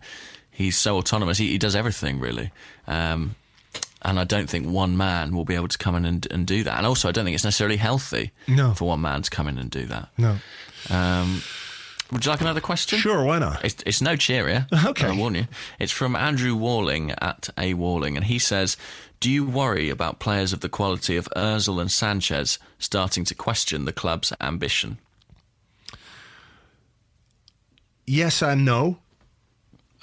[0.50, 1.38] he's so autonomous.
[1.38, 2.52] He, he does everything, really.
[2.88, 3.36] Um,
[4.02, 6.64] and I don't think one man will be able to come in and, and do
[6.64, 6.78] that.
[6.78, 8.74] And also, I don't think it's necessarily healthy No.
[8.74, 10.10] for one man to come in and do that.
[10.18, 10.38] No.
[10.90, 11.42] Um,
[12.12, 13.00] would you like another question?
[13.00, 13.64] Sure, why not?
[13.66, 14.68] It's, it's no cheerier.
[14.86, 15.08] Okay.
[15.08, 15.48] I warn you.
[15.80, 18.78] It's from Andrew Walling at A Walling, and he says,
[19.20, 23.86] "Do you worry about players of the quality of Özil and Sanchez starting to question
[23.86, 25.00] the club's ambition?"
[28.06, 29.00] Yes and no.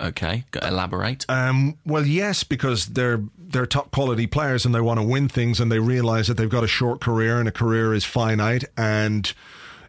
[0.01, 1.25] Okay, elaborate.
[1.29, 5.61] Um, well, yes, because they're they're top quality players and they want to win things,
[5.61, 8.65] and they realize that they've got a short career and a career is finite.
[8.77, 9.33] And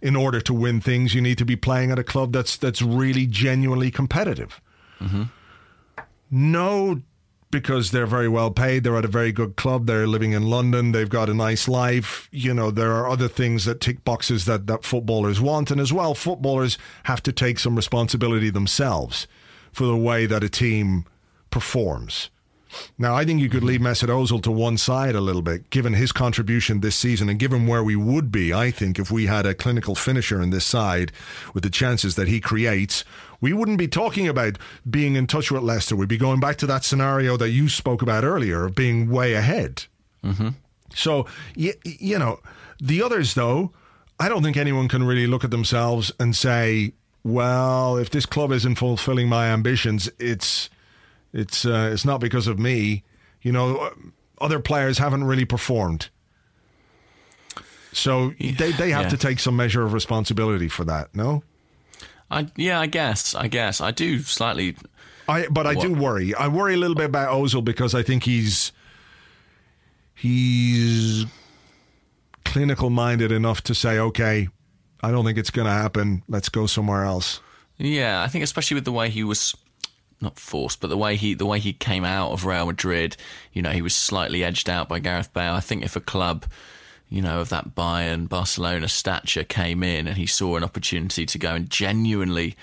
[0.03, 2.81] in order to win things, you need to be playing at a club that's that's
[2.81, 4.59] really genuinely competitive.
[4.99, 5.23] Mm-hmm.
[6.29, 7.01] No,
[7.49, 8.83] because they're very well paid.
[8.83, 9.85] They're at a very good club.
[9.85, 10.91] They're living in London.
[10.91, 12.27] They've got a nice life.
[12.31, 15.71] You know, there are other things that tick boxes that, that footballers want.
[15.71, 19.27] And as well, footballers have to take some responsibility themselves.
[19.73, 21.03] for the way that a team
[21.49, 22.29] performs.
[22.97, 25.93] Now, I think you could leave Mesut Ozil to one side a little bit, given
[25.93, 28.53] his contribution this season and given where we would be.
[28.53, 31.11] I think if we had a clinical finisher in this side
[31.53, 33.03] with the chances that he creates,
[33.41, 34.57] we wouldn't be talking about
[34.89, 35.95] being in touch with Leicester.
[35.95, 39.33] We'd be going back to that scenario that you spoke about earlier of being way
[39.33, 39.85] ahead.
[40.23, 40.49] Mm-hmm.
[40.95, 42.39] So, you, you know,
[42.79, 43.71] the others, though,
[44.19, 46.93] I don't think anyone can really look at themselves and say,
[47.23, 50.69] well, if this club isn't fulfilling my ambitions, it's
[51.33, 53.03] it's uh, it's not because of me.
[53.41, 53.91] You know,
[54.39, 56.09] other players haven't really performed.
[57.91, 59.09] So they, they have Yeah.
[59.09, 61.43] to take some measure of responsibility for that, no?
[62.31, 63.35] I yeah, I guess.
[63.35, 64.75] I guess I do slightly.
[65.27, 66.33] I but I do worry.
[66.33, 68.71] I worry a little bit about Ozil because I think he's
[70.15, 71.25] he's
[72.45, 74.47] clinical minded enough to say, okay,
[75.01, 76.23] I don't think it's going to happen.
[76.27, 77.39] Let's go somewhere else.
[77.77, 79.55] Yeah, I think especially with the way he was
[80.21, 83.17] not forced, but the way he the way he came out of Real Madrid,
[83.51, 85.53] you know, he was slightly edged out by Gareth Bale.
[85.53, 86.45] I think if a club,
[87.09, 91.37] you know, of that Bayern, Barcelona stature came in and he saw an opportunity to
[91.37, 92.55] go and genuinely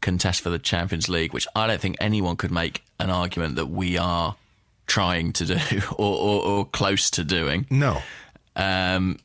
[0.00, 3.66] contest for the Champions League, which I don't think anyone could make an argument that
[3.66, 4.36] we are
[4.86, 5.56] trying to do
[5.96, 8.02] or, or, or close to doing, No.
[8.56, 9.18] um,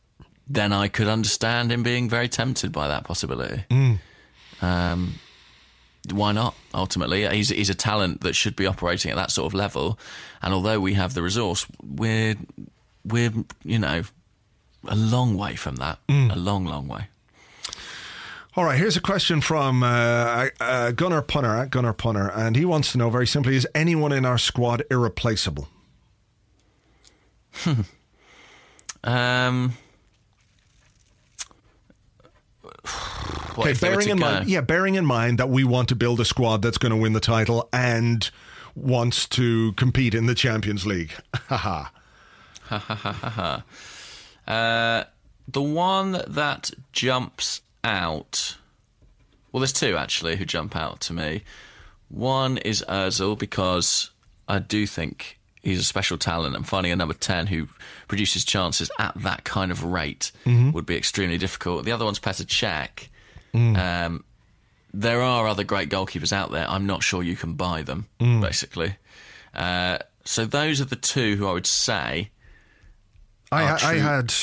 [0.47, 3.63] then I could understand him being very tempted by that possibility.
[4.61, 5.15] Um,
[6.11, 6.55] why not?
[6.73, 9.99] Ultimately, he's he's a talent that should be operating at that sort of level,
[10.41, 12.35] and although we have the resource, we're
[13.03, 13.31] we're
[13.63, 14.03] you know
[14.87, 17.07] a long way from that, a long, long way.
[18.55, 22.65] All right, here's a question from uh, uh, Gunnar Punner at Gunnar Punner, and he
[22.65, 25.69] wants to know very simply: Is anyone in our squad irreplaceable?
[29.03, 29.77] Um,
[32.61, 32.78] what
[33.57, 34.25] Okay, if they were bearing in go?
[34.25, 36.95] mind, yeah, bearing in mind that we want to build a squad that's going to
[36.95, 38.29] win the title and
[38.73, 41.11] wants to compete in the Champions League.
[41.47, 41.87] Haha.
[44.47, 45.03] Uh,
[45.47, 48.57] the one that jumps out.
[49.51, 51.43] Well, there's two actually who jump out to me.
[52.07, 54.11] One is Özil because
[54.47, 57.67] I do think he's a special talent, and finding a number ten who
[58.07, 61.85] produces chances at that kind of rate would be extremely difficult.
[61.85, 63.07] The other one's Petr Cech.
[63.53, 64.23] Um,
[64.93, 66.65] there are other great goalkeepers out there.
[66.69, 68.95] I'm not sure you can buy them, basically.
[69.53, 72.29] Uh, so those are the two who I would say.
[73.51, 74.33] I, I had,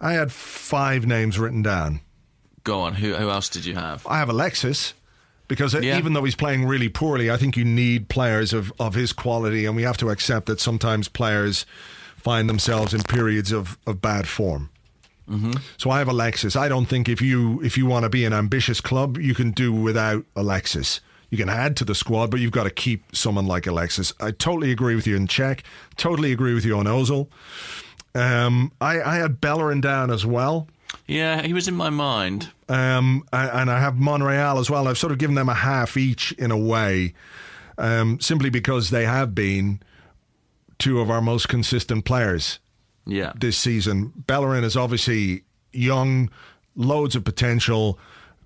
[0.00, 2.00] I had five names written down.
[2.62, 2.94] Go on.
[2.94, 4.06] Who who else did you have?
[4.06, 4.94] I have Alexis
[5.48, 5.98] because Yeah.
[5.98, 9.64] even though he's playing really poorly, I think you need players of, of his quality,
[9.66, 11.66] and we have to accept that sometimes players
[12.16, 14.70] find themselves in periods of, of bad form.
[15.30, 15.52] Mm-hmm.
[15.76, 16.54] So I have Alexis.
[16.56, 19.50] I don't think if you if you want to be an ambitious club, you can
[19.50, 21.00] do without Alexis.
[21.30, 24.12] You can add to the squad, but you've got to keep someone like Alexis.
[24.20, 25.62] I totally agree with you in Cech.
[25.96, 27.26] Totally agree with you on Ozil.
[28.14, 30.68] Um, I, I had Bellerin down as well.
[31.06, 32.50] Yeah, he was in my mind.
[32.68, 34.88] Um, and I have Monreal as well.
[34.88, 37.14] I've sort of given them a half each in a way,
[37.78, 39.80] um, simply because they have been
[40.78, 42.58] two of our most consistent players
[43.06, 43.32] Yeah.
[43.38, 44.12] this season.
[44.26, 46.28] Bellerin is obviously young,
[46.74, 47.98] loads of potential,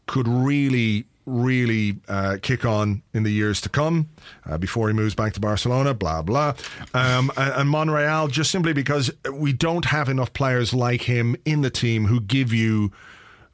[0.06, 4.08] could really, really uh, kick on in the years to come
[4.48, 6.54] uh, before he moves back to Barcelona, blah, blah.
[6.94, 11.62] Um, and, and Monreal, just simply because we don't have enough players like him in
[11.62, 12.90] the team who give you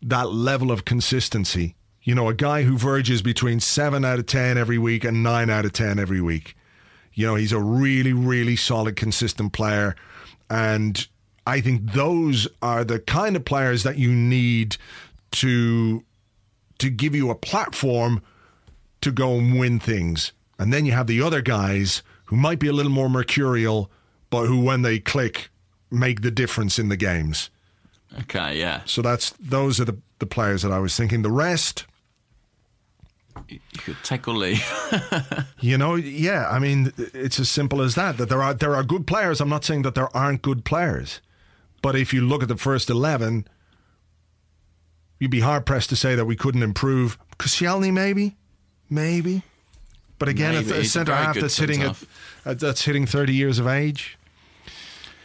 [0.03, 1.75] that level of consistency.
[2.03, 5.51] You know, a guy who verges between seven out of 10 every week and nine
[5.51, 6.55] out of 10 every week.
[7.13, 9.97] You know, he's a really, really solid, consistent player.
[10.49, 11.07] And
[11.47, 14.77] I think those are the kind of players that you need
[15.33, 16.05] to
[16.79, 18.23] to give you a platform
[19.01, 20.33] to go and win things.
[20.59, 23.91] And then you have the other guys who might be a little more mercurial,
[24.31, 25.51] but who when they click
[25.91, 27.51] make the difference in the games.
[28.21, 28.83] Okay, yeah.
[28.85, 31.23] So that's those are the, the players that I was thinking.
[31.23, 31.87] The rest,
[33.49, 34.65] You could take or leave.
[35.61, 36.49] You know, yeah.
[36.49, 38.19] I mean, it's as simple as that.
[38.19, 39.41] That there are there are good players.
[39.41, 41.21] I'm not saying that there aren't good players,
[41.83, 43.47] but if you look at the first eleven,
[45.19, 47.19] you'd be hard pressed to say that we couldn't improve.
[47.39, 48.37] Koscielny, maybe,
[48.89, 49.43] maybe,
[50.19, 50.71] but again, Maybe.
[50.71, 52.59] a, a centre half that's hitting at, centre-half.
[52.59, 54.17] that's hitting thirty years of age.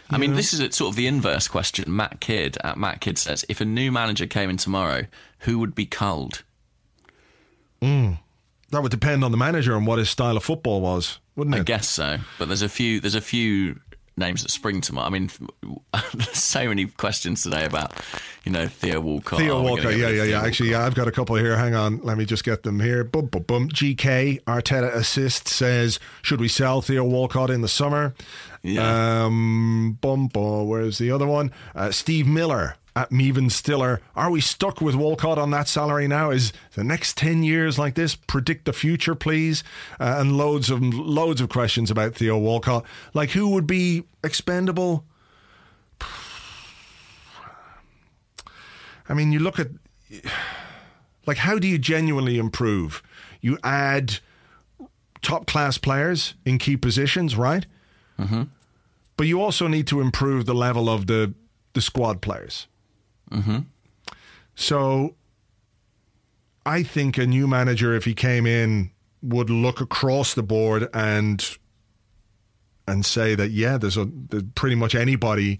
[0.09, 1.95] I mean, this is a, sort of the inverse question.
[1.95, 5.05] Matt Kidd at Matt Kidd says, if a new manager came in tomorrow,
[5.39, 6.43] who would be culled?
[7.81, 8.13] Hmm.
[8.71, 11.59] That would depend on the manager and what his style of football was, wouldn't it?
[11.59, 12.99] I guess so, but there's a few.
[12.99, 13.79] There's a few
[14.17, 15.07] names that spring to mind.
[15.07, 15.81] I mean,
[16.33, 17.93] so many questions today about,
[18.43, 19.39] you know, Theo Walcott.
[19.39, 20.39] Theo Walker, yeah, yeah, yeah.
[20.39, 21.55] Theo Actually, yeah, I've got a couple here.
[21.55, 23.03] Hang on, let me just get them here.
[23.03, 23.69] Boom, boom, boom.
[23.69, 28.13] GK Arteta assist says, should we sell Theo Walcott in the summer?
[28.63, 29.25] Yeah.
[29.25, 30.67] Um, bum, bum.
[30.67, 31.51] Where's the other one?
[31.73, 34.01] Uh, Steve Miller at Meven Stiller.
[34.15, 36.31] Are we stuck with Walcott on that salary now?
[36.31, 38.15] Is the next ten years like this?
[38.15, 39.63] Predict the future, please.
[39.99, 42.85] Uh, and loads of loads of questions about Theo Walcott.
[43.13, 45.05] Like who would be expendable?
[49.09, 49.67] I mean, you look at
[51.25, 53.01] like how do you genuinely improve?
[53.39, 54.19] You add
[55.21, 57.65] top class players in key positions, right?
[58.19, 58.43] Mm-hmm.
[59.17, 61.33] But you also need to improve the level of the
[61.73, 62.67] the squad players.
[63.31, 63.59] Mm-hmm.
[64.55, 65.15] So,
[66.65, 71.57] I think a new manager, if he came in, would look across the board and
[72.87, 75.59] and say that yeah, there's a there's pretty much anybody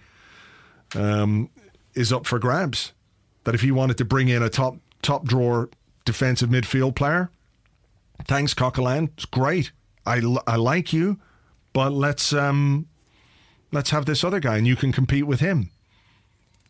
[0.95, 1.49] um,
[1.93, 2.93] is up for grabs.
[3.43, 5.69] That if he wanted to bring in a top top drawer
[6.05, 7.29] defensive midfield player,
[8.25, 9.71] thanks Coquelin, it's great.
[10.05, 11.19] I, I like you,
[11.73, 12.87] but let's um
[13.71, 15.69] let's have this other guy and you can compete with him.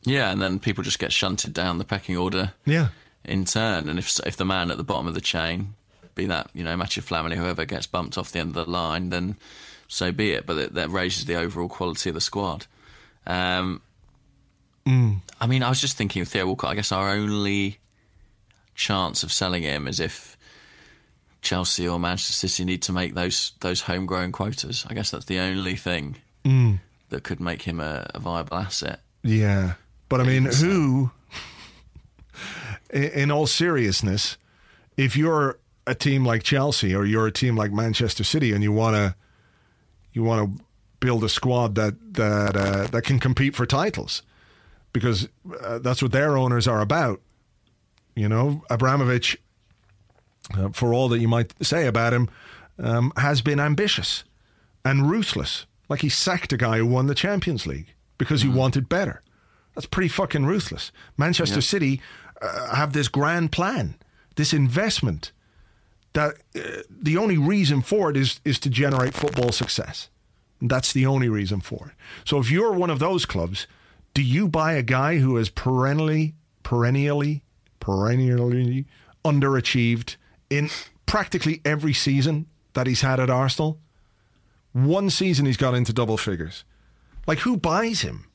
[0.03, 2.87] Yeah, and then people just get shunted down the pecking order Yeah.
[3.23, 3.87] in turn.
[3.89, 5.75] And if if the man at the bottom of the chain,
[6.15, 9.09] be that you know Matthew Flamini, whoever gets bumped off the end of the line,
[9.09, 9.37] then
[9.87, 10.45] so be it.
[10.45, 12.65] But it, that raises the overall quality of the squad.
[13.27, 13.81] Um,
[14.87, 16.71] I mean, I was just thinking of Theo Walcott.
[16.71, 17.77] I guess our only
[18.73, 20.35] chance of selling him is if
[21.41, 24.85] Chelsea or Manchester City need to make those those homegrown quotas.
[24.89, 26.17] I guess that's the only thing
[27.09, 29.01] that could make him a, a viable asset.
[29.23, 29.73] Yeah.
[30.11, 31.09] But I mean, who,
[32.91, 34.37] in, all seriousness,
[34.97, 35.57] if you're
[35.87, 39.15] a team like Chelsea or you're a team like Manchester City and you want to,
[40.11, 40.63] you want to
[40.99, 44.21] build a squad that that uh, that can compete for titles,
[44.91, 45.29] because
[45.61, 47.21] uh, that's what their owners are about.
[48.13, 49.37] You know, Abramovich,
[50.57, 52.29] uh, for all that you might say about him,
[52.77, 54.25] um, has been ambitious
[54.83, 55.67] and ruthless.
[55.87, 59.21] Like he sacked a guy who won the Champions League because he wanted better.
[59.75, 60.91] That's pretty fucking ruthless.
[61.17, 62.01] Manchester City
[62.41, 63.95] uh, have this grand plan,
[64.35, 65.31] this investment
[66.13, 70.09] that uh, the only reason for it is is to generate football success.
[70.61, 71.93] That's the only reason for it.
[72.25, 73.65] So if you're one of those clubs,
[74.13, 77.43] do you buy a guy who has perennially, perennially,
[77.79, 78.85] perennially
[79.23, 80.17] underachieved
[80.49, 80.69] in
[81.05, 83.79] practically every season that he's had at Arsenal?
[84.73, 86.63] One season he's got into double figures.
[87.25, 88.25] Like who buys him?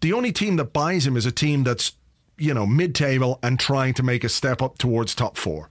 [0.00, 1.92] The only team that buys him is a team that's,
[2.38, 5.68] you know, mid-table and trying to make a step up towards top 4.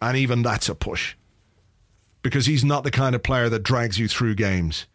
[0.00, 1.16] And even that's a push.
[2.22, 4.86] Because he's not the kind of player that drags you through games.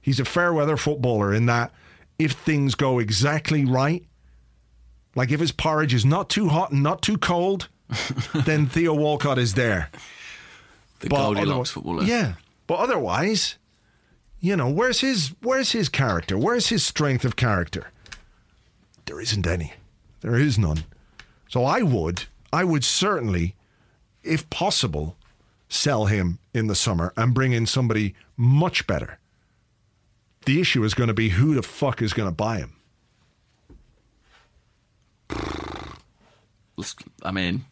[0.00, 1.72] He's a fair weather footballer in that
[2.18, 4.04] if things go exactly right,
[5.14, 7.68] like if his porridge is not too hot and not too cold,
[8.44, 9.90] then Theo Walcott is there.
[11.00, 12.04] The But Goldilocks footballer.
[12.04, 12.34] Yeah,
[12.66, 13.56] but otherwise,
[14.40, 16.36] you know, where's his where's his character?
[16.38, 17.90] Where's his strength of character?
[19.06, 19.74] There isn't any.
[20.20, 20.84] There is none.
[21.48, 23.54] So I would, I would certainly,
[24.22, 25.16] if possible,
[25.68, 29.18] sell him in the summer and bring in somebody much better.
[30.46, 32.76] The issue is going to be who the fuck is going to buy him.
[36.76, 37.64] Let's- I mean,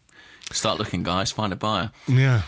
[0.53, 1.33] start looking, guys.
[1.33, 1.91] Find a buyer.
[2.07, 2.43] Yeah.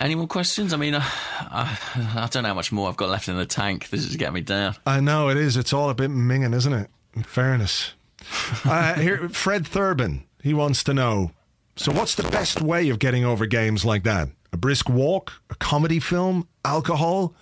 [0.00, 0.72] Any more questions?
[0.72, 1.78] I mean, uh, I,
[2.16, 3.90] I don't know how much more I've got left in the tank.
[3.90, 4.74] This is getting me down.
[4.86, 5.58] I know it is.
[5.58, 6.88] It's all a bit minging, isn't it?
[7.14, 7.92] In fairness.
[8.64, 11.32] uh, here, Fred Thurbin, he wants to know.
[11.76, 14.28] So, what's the best way of getting over games like that?
[14.52, 17.34] A brisk walk, a comedy film, alcohol,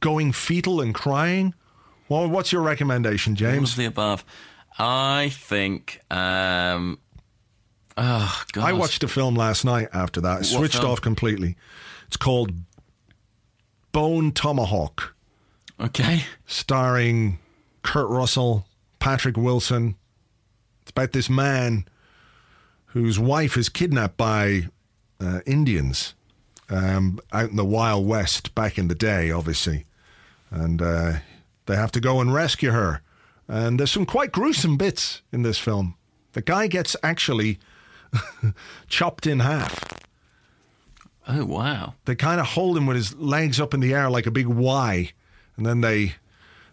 [0.00, 1.54] going fetal and crying?
[2.08, 3.76] Well, what's your recommendation, All of James?
[3.76, 4.24] the above.
[4.78, 6.00] I think.
[6.10, 6.98] Um,
[7.96, 8.64] oh God!
[8.64, 10.38] I watched a film last night after that.
[10.40, 10.92] I switched film?
[10.92, 11.56] off completely.
[12.12, 12.52] It's called
[13.90, 15.16] Bone Tomahawk.
[15.80, 16.24] Okay.
[16.44, 17.38] starring
[17.82, 18.66] Kurt Russell,
[18.98, 19.96] Patrick Wilson.
[20.82, 21.86] It's about this man
[22.88, 24.68] whose wife is kidnapped by
[25.22, 26.12] uh, Indians
[26.68, 29.86] um, out in the Wild West back in the day, obviously.
[30.50, 31.14] And uh,
[31.64, 33.00] they have to go and rescue her.
[33.48, 35.94] And there's some quite gruesome bits in this film.
[36.34, 37.58] The guy gets actually
[38.86, 40.02] chopped in half.
[41.34, 41.94] Oh wow!
[42.04, 44.46] They kind of hold him with his legs up in the air like a big
[44.46, 45.12] Y,
[45.56, 46.14] and then they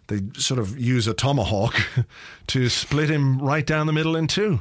[0.08, 1.74] they sort of use a tomahawk
[2.48, 4.60] to split him right down the middle in two,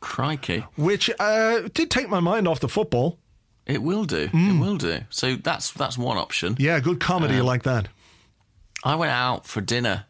[0.00, 0.64] Crikey!
[0.76, 3.18] which uh, did take my mind off the football.
[3.66, 4.26] It will do.
[4.28, 4.50] Hmm.
[4.50, 5.00] It will do.
[5.08, 6.56] So that's that's one option.
[6.58, 7.88] Yeah, good comedy like that.
[8.84, 10.06] I went out for dinner.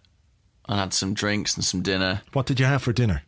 [0.66, 2.22] I had some drinks and some dinner.
[2.32, 3.22] What did you have for dinner?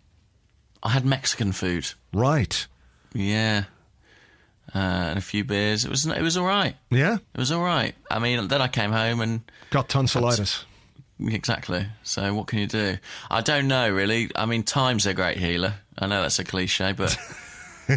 [0.82, 1.92] I had Mexican food.
[2.12, 2.66] Right.
[3.14, 3.64] Yeah.
[4.75, 5.85] Uh, and a few beers.
[5.85, 6.75] It was it was all right.
[6.91, 7.16] Yeah.
[7.35, 7.95] It was all right.
[8.11, 10.64] I mean, then I came home and Got tonsillitis.
[11.20, 11.87] exactly.
[12.05, 12.97] So what can you do?
[13.31, 14.31] I don't know really.
[14.35, 15.75] I mean, time's a great healer.
[15.99, 17.16] I know that's a cliche, but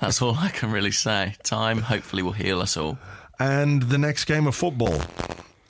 [0.00, 1.34] that's all I can really say.
[1.42, 2.98] Time hopefully will heal us all.
[3.40, 5.00] and the next game of football,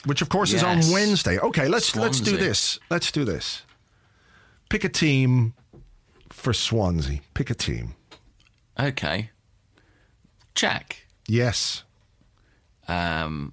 [0.04, 1.38] which of course is on Wednesday.
[1.38, 2.78] Okay, let's let's do this.
[2.90, 3.62] Let's do this.
[4.68, 5.54] Pick a team
[6.30, 7.20] for Swansea.
[7.34, 7.94] Pick a team.
[8.78, 9.30] Okay.
[10.54, 11.06] Jack.
[11.26, 11.82] Yes.
[12.88, 13.52] Um,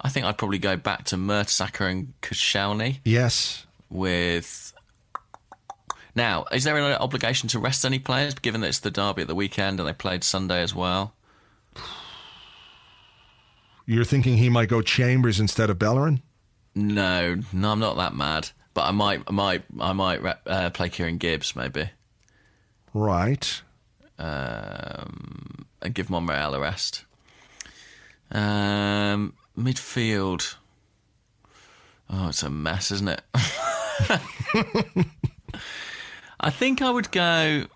[0.00, 3.66] I think I'd probably go back to Mertesacker and Koscielny Yes.
[3.90, 4.72] with.
[6.14, 9.28] Now, is there an obligation to rest any players, given that it's the derby at
[9.28, 11.14] the weekend and they played Sunday as well?
[13.86, 16.22] You're thinking he might go Chambers instead of Bellerin?
[16.74, 18.50] No, no, I'm not that mad.
[18.74, 21.90] But I might, I might, I might uh, play Kieran Gibbs maybe,
[22.94, 23.60] Right.
[24.18, 27.04] um, and give Monreal a rest.
[28.30, 30.54] Um, midfield.
[32.10, 33.22] Oh, it's a mess, isn't it?
[36.40, 37.66] I think I would go.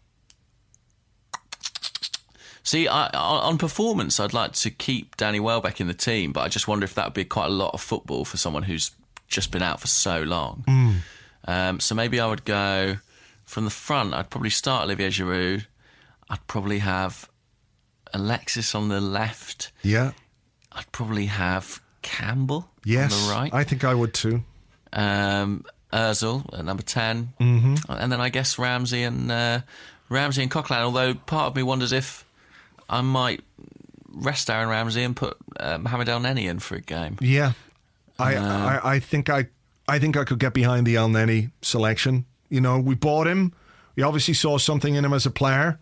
[2.63, 6.49] See, I, on performance, I'd like to keep Danny Welbeck in the team, but I
[6.49, 8.91] just wonder if that would be quite a lot of football for someone who's
[9.29, 10.65] just been out for so long.
[11.47, 12.97] Um, so maybe I would go
[13.45, 14.15] from the front.
[14.15, 15.67] I'd probably start Olivier Giroud.
[16.29, 17.29] I'd probably have
[18.15, 19.73] Alexis on the left.
[19.83, 20.13] Yeah.
[20.73, 23.13] I'd probably have Campbell Yes.
[23.15, 23.55] on the right.
[23.55, 24.43] I think I would too.
[24.93, 27.75] um, Özil at number 10 Mm-hmm.
[27.93, 29.61] and then I guess Ramsey and uh,
[30.09, 30.83] Ramsey and Coquelin.
[30.83, 32.25] Although part of me wonders if
[32.91, 33.43] I might
[34.13, 37.17] rest Aaron Ramsey and put uh, Mohamed El Neni in for a game.
[37.21, 37.53] Yeah.
[38.19, 39.47] I, I I think I
[39.89, 42.25] I think I could get behind the El Neni selection.
[42.49, 43.53] You know, we bought him.
[43.95, 45.79] We obviously saw something in him as a player.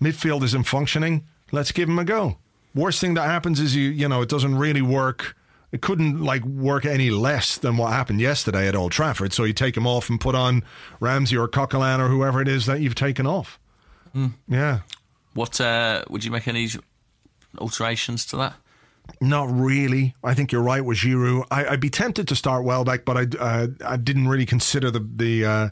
[0.00, 1.26] Midfield isn't functioning.
[1.50, 2.38] Let's give him a go.
[2.74, 5.36] Worst thing that happens is you you know it doesn't really work.
[5.70, 9.34] It couldn't like work any less than what happened yesterday at Old Trafford.
[9.34, 10.62] So you take him off and put on
[10.98, 13.58] Ramsey or Coquelin or whoever it is that you've taken off.
[14.48, 14.80] Yeah.
[15.34, 16.68] What uh, would you make any
[17.58, 18.54] alterations to that?
[19.20, 20.14] Not really.
[20.22, 21.46] I think you're right with Giroud.
[21.50, 25.00] I, I'd be tempted to start Welbeck, but I, uh, I didn't really consider the
[25.00, 25.68] the uh,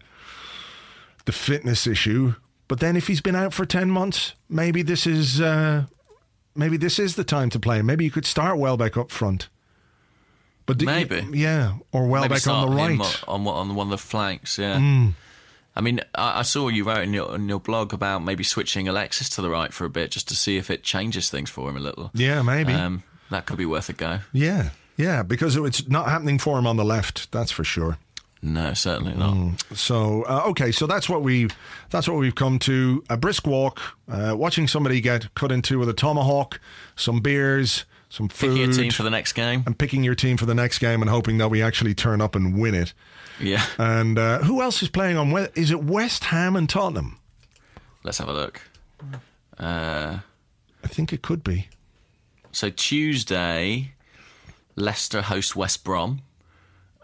[1.25, 2.35] the fitness issue.
[2.69, 5.85] But then, if he's been out for ten months, maybe this is uh,
[6.55, 7.83] maybe this is the time to play.
[7.83, 9.49] Maybe you could start Welbeck up front.
[10.67, 11.25] But Maybe.
[11.33, 13.23] yeah, or Welbeck on the right.
[13.29, 14.59] on, on on one of the flanks.
[14.59, 14.79] Yeah.
[14.79, 15.11] Hmm.
[15.77, 18.89] I mean, I, I saw you wrote in your, in your blog about maybe switching
[18.89, 21.69] Alexis to the right for a bit, just to see if it changes things for
[21.69, 22.11] him a little.
[22.15, 22.73] Yeah, maybe.
[22.73, 24.21] Um, that could be worth a go.
[24.33, 27.31] yeah, yeah, because it's not happening for him on the left.
[27.31, 27.99] That's for sure.
[28.43, 29.63] No, certainly not.
[29.75, 31.49] So uh, okay, so that's what we
[31.91, 35.89] that's what we've come to a brisk walk, uh, watching somebody get cut into with
[35.89, 36.61] a tomahawk,
[36.95, 39.63] some beers, some food, Picking a team for the next game.
[39.67, 42.35] and picking your team for the next game, and hoping that we actually turn up
[42.37, 42.93] and win it.
[43.41, 43.65] Yeah.
[43.79, 45.31] And uh, who else is playing on?
[45.33, 47.19] We- Is it West Ham and Tottenham?
[48.05, 48.61] Let's have a look.
[49.59, 50.19] Uh,
[50.85, 51.69] I think it could be.
[52.53, 53.93] so Tuesday,
[54.77, 56.21] Leicester host West Brom.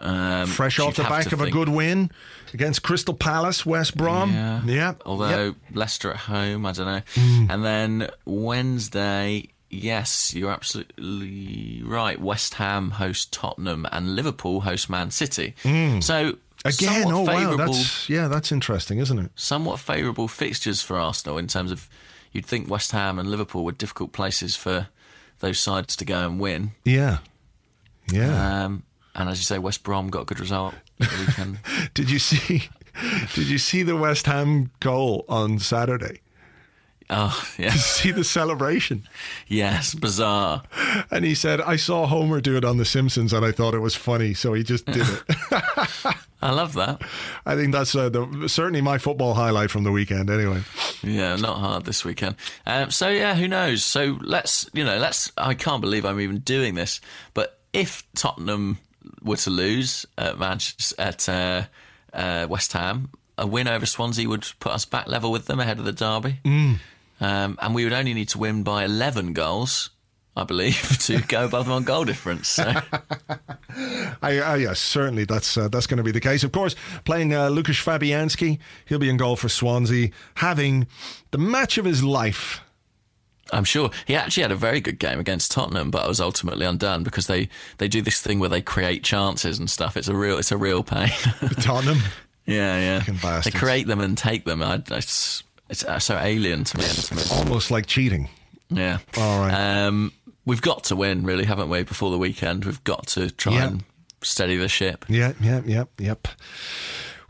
[0.02, 2.10] Um, Fresh off the back of a good win
[2.52, 4.32] against Crystal Palace, West Brom.
[4.32, 4.62] Yeah.
[4.64, 4.94] yeah.
[5.06, 5.54] Although Yep.
[5.74, 7.02] Leicester at home, I don't know.
[7.14, 7.50] Hmm.
[7.50, 12.20] And then Wednesday, yes, you're absolutely right.
[12.20, 15.54] West Ham host Tottenham and Liverpool host Man City.
[15.62, 16.68] So Hmm.
[16.68, 19.30] again, oh wow, that's yeah, that's interesting, isn't it?
[19.34, 21.88] somewhat favourable fixtures for Arsenal in terms of
[22.32, 24.88] you'd think West Ham and Liverpool were difficult places for
[25.40, 26.72] those sides to go and win.
[26.84, 27.18] Yeah,
[28.12, 28.64] yeah.
[28.64, 28.82] Um,
[29.14, 31.58] and as you say, West Brom got a good result weekend.
[31.94, 32.68] Did you see?
[33.34, 36.20] Did you see the West Ham goal on Saturday?
[37.10, 37.70] oh, yeah.
[37.72, 39.06] See the celebration,
[39.48, 40.62] Yes, bizarre.
[41.10, 43.80] and he said, "I saw Homer do it on The Simpsons, and I thought it
[43.80, 45.22] was funny, so he just did it."
[46.44, 47.00] I love that.
[47.46, 50.28] I think that's uh, the, certainly my football highlight from the weekend.
[50.28, 50.62] Anyway,
[51.02, 52.34] Yeah, not hard this weekend.
[52.66, 53.84] Um, so yeah, who knows?
[53.84, 55.30] So let's you know, let's.
[55.38, 57.00] I can't believe I'm even doing this,
[57.34, 58.78] but if Tottenham
[59.22, 61.62] were to lose at Manchester at uh,
[62.12, 65.78] uh, West Ham, a win over Swansea would put us back level with them ahead
[65.78, 66.78] of the derby, Mm.
[67.20, 69.90] um, and we would only need to win by 11 goals.
[70.34, 72.48] I believe to go above them on goal difference.
[72.48, 72.64] So
[74.22, 76.42] I, yes, certainly that's uh, that's going to be the case.
[76.44, 76.74] Of course,
[77.04, 80.86] playing uh, Lukas Fabianski, he'll be in goal for Swansea, having
[81.32, 82.60] the match of his life
[83.52, 86.64] I'm sure he actually had a very good game against Tottenham, but I was ultimately
[86.64, 87.48] undone because they,
[87.78, 89.96] they do this thing where they create chances and stuff.
[89.96, 91.10] It's a real it's a real pain.
[91.60, 91.98] Tottenham.
[92.46, 93.40] yeah, yeah.
[93.40, 94.62] They create them and take them.
[94.62, 96.84] I, it's it's uh, so alien to me.
[97.16, 97.22] me.
[97.32, 98.28] Almost like cheating.
[98.70, 98.98] Yeah.
[99.16, 99.52] All right.
[99.86, 100.12] Um,
[100.46, 101.82] we've got to win, really, haven't we?
[101.82, 103.66] Before the weekend, we've got to try Yeah.
[103.68, 103.84] and
[104.22, 105.04] steady the ship.
[105.08, 106.28] Yeah, yeah, yeah, yep.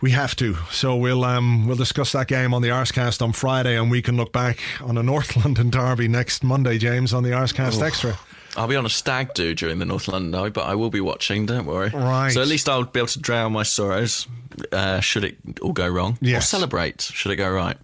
[0.02, 0.56] We have to.
[0.70, 4.16] So we'll um we'll discuss that game on the Arsecast on Friday, and we can
[4.16, 8.18] look back on a North London derby next Monday, James, on the Arsecast Extra.
[8.56, 11.00] I'll be on a stag do during the North London derby, but I will be
[11.00, 11.46] watching.
[11.46, 11.88] Don't worry.
[11.90, 12.32] Right.
[12.32, 14.26] So at least I'll be able to drown my sorrows.
[14.72, 16.18] Uh, should it all go wrong?
[16.38, 17.00] Or celebrate.
[17.00, 17.78] Should it go right?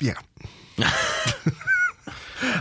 [0.00, 0.14] Yeah.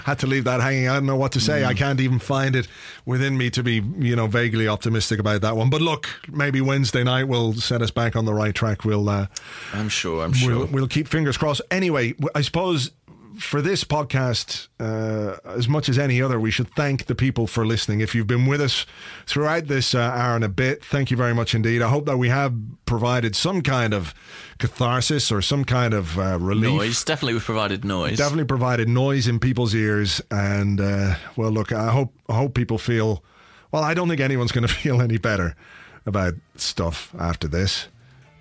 [0.08, 0.88] Had to leave that hanging.
[0.88, 1.66] I don't know what to say.
[1.66, 1.78] I Mm.
[1.78, 2.70] can't even find it
[3.06, 5.70] within me to be, you know, vaguely optimistic about that one.
[5.70, 8.86] But look, maybe Wednesday night will set us back on the right track.
[8.86, 9.28] We'll uh,
[9.74, 10.24] I'm sure.
[10.24, 10.60] I'm sure.
[10.60, 11.62] We'll, we'll keep fingers crossed.
[11.72, 12.92] Anyway, I suppose
[13.38, 17.66] for this podcast, uh, as much as any other, we should thank the people for
[17.66, 18.02] listening.
[18.02, 18.86] If you've been with us
[19.26, 21.82] throughout this uh, hour and a bit, thank you very much indeed.
[21.82, 22.54] I hope that we have
[22.86, 24.14] provided some kind of
[24.58, 26.74] catharsis or some kind of uh, relief.
[26.74, 27.04] noise.
[27.04, 28.18] Definitely, we've provided noise.
[28.18, 32.78] Definitely provided noise in people's ears, and uh, well, look, I hope I hope people
[32.78, 33.24] feel.
[33.72, 35.56] Well, I don't think anyone's going to feel any better
[36.06, 37.88] about stuff after this,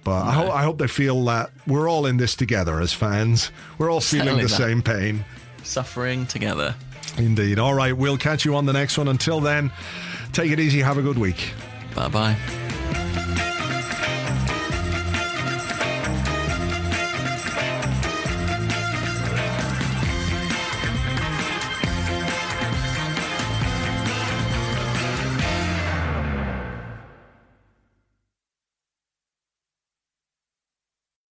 [0.06, 3.50] but I hope I hope they feel that we're all in this together as fans.
[3.76, 4.56] We're all feeling Certainly the that.
[4.56, 5.24] same pain.
[5.64, 6.76] Suffering together.
[7.18, 7.58] Indeed.
[7.58, 9.08] All right, we'll catch you on the next one.
[9.08, 9.72] Until then,
[10.32, 10.78] take it easy.
[10.80, 11.50] Have a good week.
[11.96, 13.52] Bye bye.